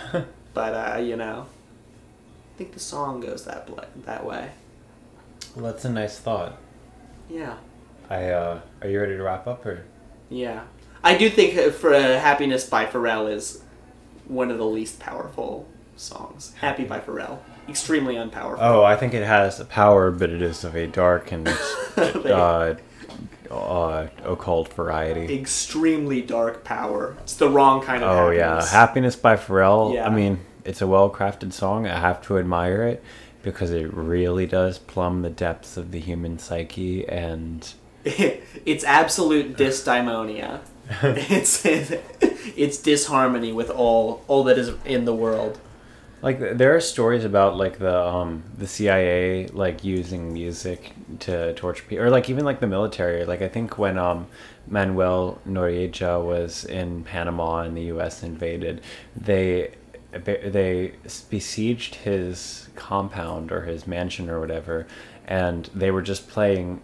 [0.54, 1.46] but uh, you know,
[2.58, 4.50] think the song goes that bl- that way.
[5.54, 6.58] Well, that's a nice thought.
[7.30, 7.54] Yeah,
[8.10, 9.84] I uh, are you ready to wrap up or?
[10.28, 10.64] yeah.
[11.04, 13.62] I do think uh, for uh, "Happiness" by Pharrell is
[14.26, 16.52] one of the least powerful songs.
[16.60, 17.38] "Happy" by Pharrell,
[17.68, 18.58] extremely unpowerful.
[18.60, 21.46] Oh, I think it has a power, but it is of a dark and
[21.96, 22.74] uh,
[23.48, 25.32] uh, occult variety.
[25.38, 27.16] Extremely dark power.
[27.20, 28.10] It's the wrong kind of.
[28.10, 28.70] Oh yeah, happiness.
[28.72, 29.94] "Happiness" by Pharrell.
[29.94, 30.08] Yeah.
[30.08, 31.86] I mean, it's a well-crafted song.
[31.86, 33.02] I have to admire it
[33.42, 37.72] because it really does plumb the depths of the human psyche, and
[38.04, 40.60] it's absolute dysdaimonia.
[41.02, 45.58] it's it's disharmony with all all that is in the world.
[46.20, 51.84] like there are stories about like the um the CIA like using music to torture
[51.88, 53.24] people, or like even like the military.
[53.24, 54.26] Like I think when um
[54.66, 58.22] Manuel Noriega was in Panama and the U.S.
[58.22, 58.82] invaded,
[59.16, 59.72] they
[60.12, 60.92] they
[61.30, 64.86] besieged his compound or his mansion or whatever,
[65.26, 66.80] and they were just playing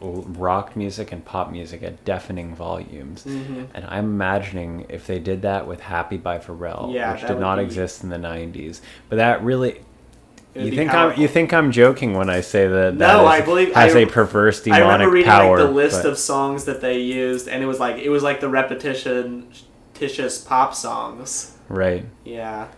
[0.00, 3.24] rock music and pop music at deafening volumes.
[3.26, 3.66] Mhm.
[3.74, 7.58] And I'm imagining if they did that with Happy by Pharrell, Yeah, which did not
[7.58, 8.80] be- exist in the 90s.
[9.08, 9.80] But that really
[10.54, 11.16] It would you think powerful.
[11.16, 13.94] I'm you think I'm joking when I say that that No, is- I believe- has
[13.96, 14.90] I- a perverse demonic power.
[14.90, 15.58] I remember reading power.
[15.58, 18.22] like the list but- of songs that they used, and it was like it was
[18.22, 19.48] like the repetition,
[19.94, 21.57] titious pop songs.
[21.68, 22.04] Right.
[22.24, 22.68] Yeah.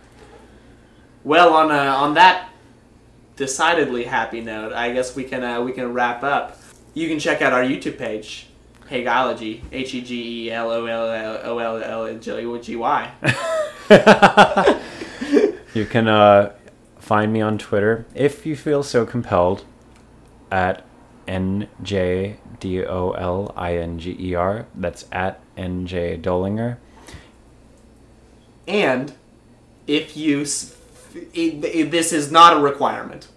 [1.23, 2.49] Well, on uh, on that
[3.35, 6.59] decidedly happy note, I guess we can uh, we can wrap up.
[6.93, 8.47] You can check out our YouTube page,
[8.89, 13.11] Hegelology, H E G E L O L O L L G Y.
[15.73, 16.51] You can uh,
[16.99, 19.63] find me on Twitter if you feel so compelled
[20.51, 20.83] at
[21.27, 24.65] N J D O L I N G E R.
[24.75, 26.77] That's at N J Dolinger.
[28.67, 29.13] And
[29.87, 30.41] if you,
[31.33, 33.27] it, it- this is not a requirement.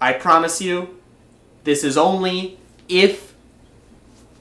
[0.00, 0.98] I promise you,
[1.64, 2.58] this is only
[2.88, 3.34] if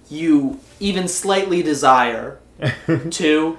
[0.10, 2.40] you even slightly desire
[3.12, 3.58] to.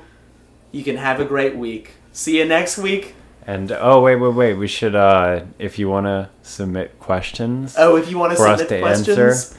[0.72, 1.92] You can have a great week.
[2.12, 3.14] See you next week.
[3.46, 7.96] And oh wait wait wait, we should uh if you want to submit questions, Oh,
[7.96, 9.56] if you want to For us submit to questions, answer,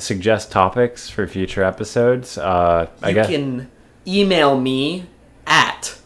[0.00, 2.38] suggest topics for future episodes.
[2.38, 3.70] Uh, I you guess can
[4.06, 5.06] email me
[5.46, 5.98] at.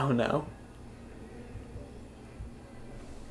[0.00, 0.46] Oh no.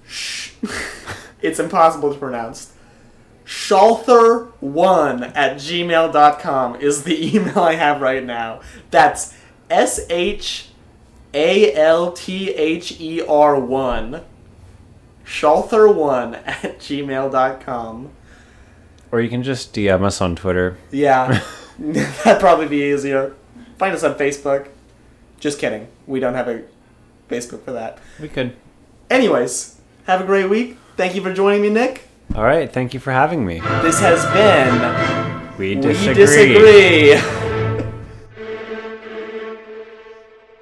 [0.08, 0.52] Shh.
[1.42, 2.74] it's impossible to pronounce.
[3.44, 8.62] Shalther1 at gmail.com is the email I have right now.
[8.92, 9.34] That's
[9.72, 10.70] S H
[11.34, 14.22] A L T H E R 1.
[15.26, 18.12] Shalther1 at gmail.com.
[19.12, 20.78] or you can just DM us on Twitter.
[20.92, 21.44] Yeah,
[21.80, 23.36] that'd probably be easier.
[23.80, 24.68] Find us on Facebook.
[25.40, 25.88] Just kidding.
[26.10, 26.64] We don't have a
[27.30, 28.00] Facebook for that.
[28.20, 28.56] We could.
[29.12, 30.76] Anyways, have a great week.
[30.98, 32.02] Thank you for joining me, Nick.
[32.34, 33.60] All right, thank you for having me.
[33.84, 36.16] This has been We We disagree.
[36.16, 37.49] Disagree.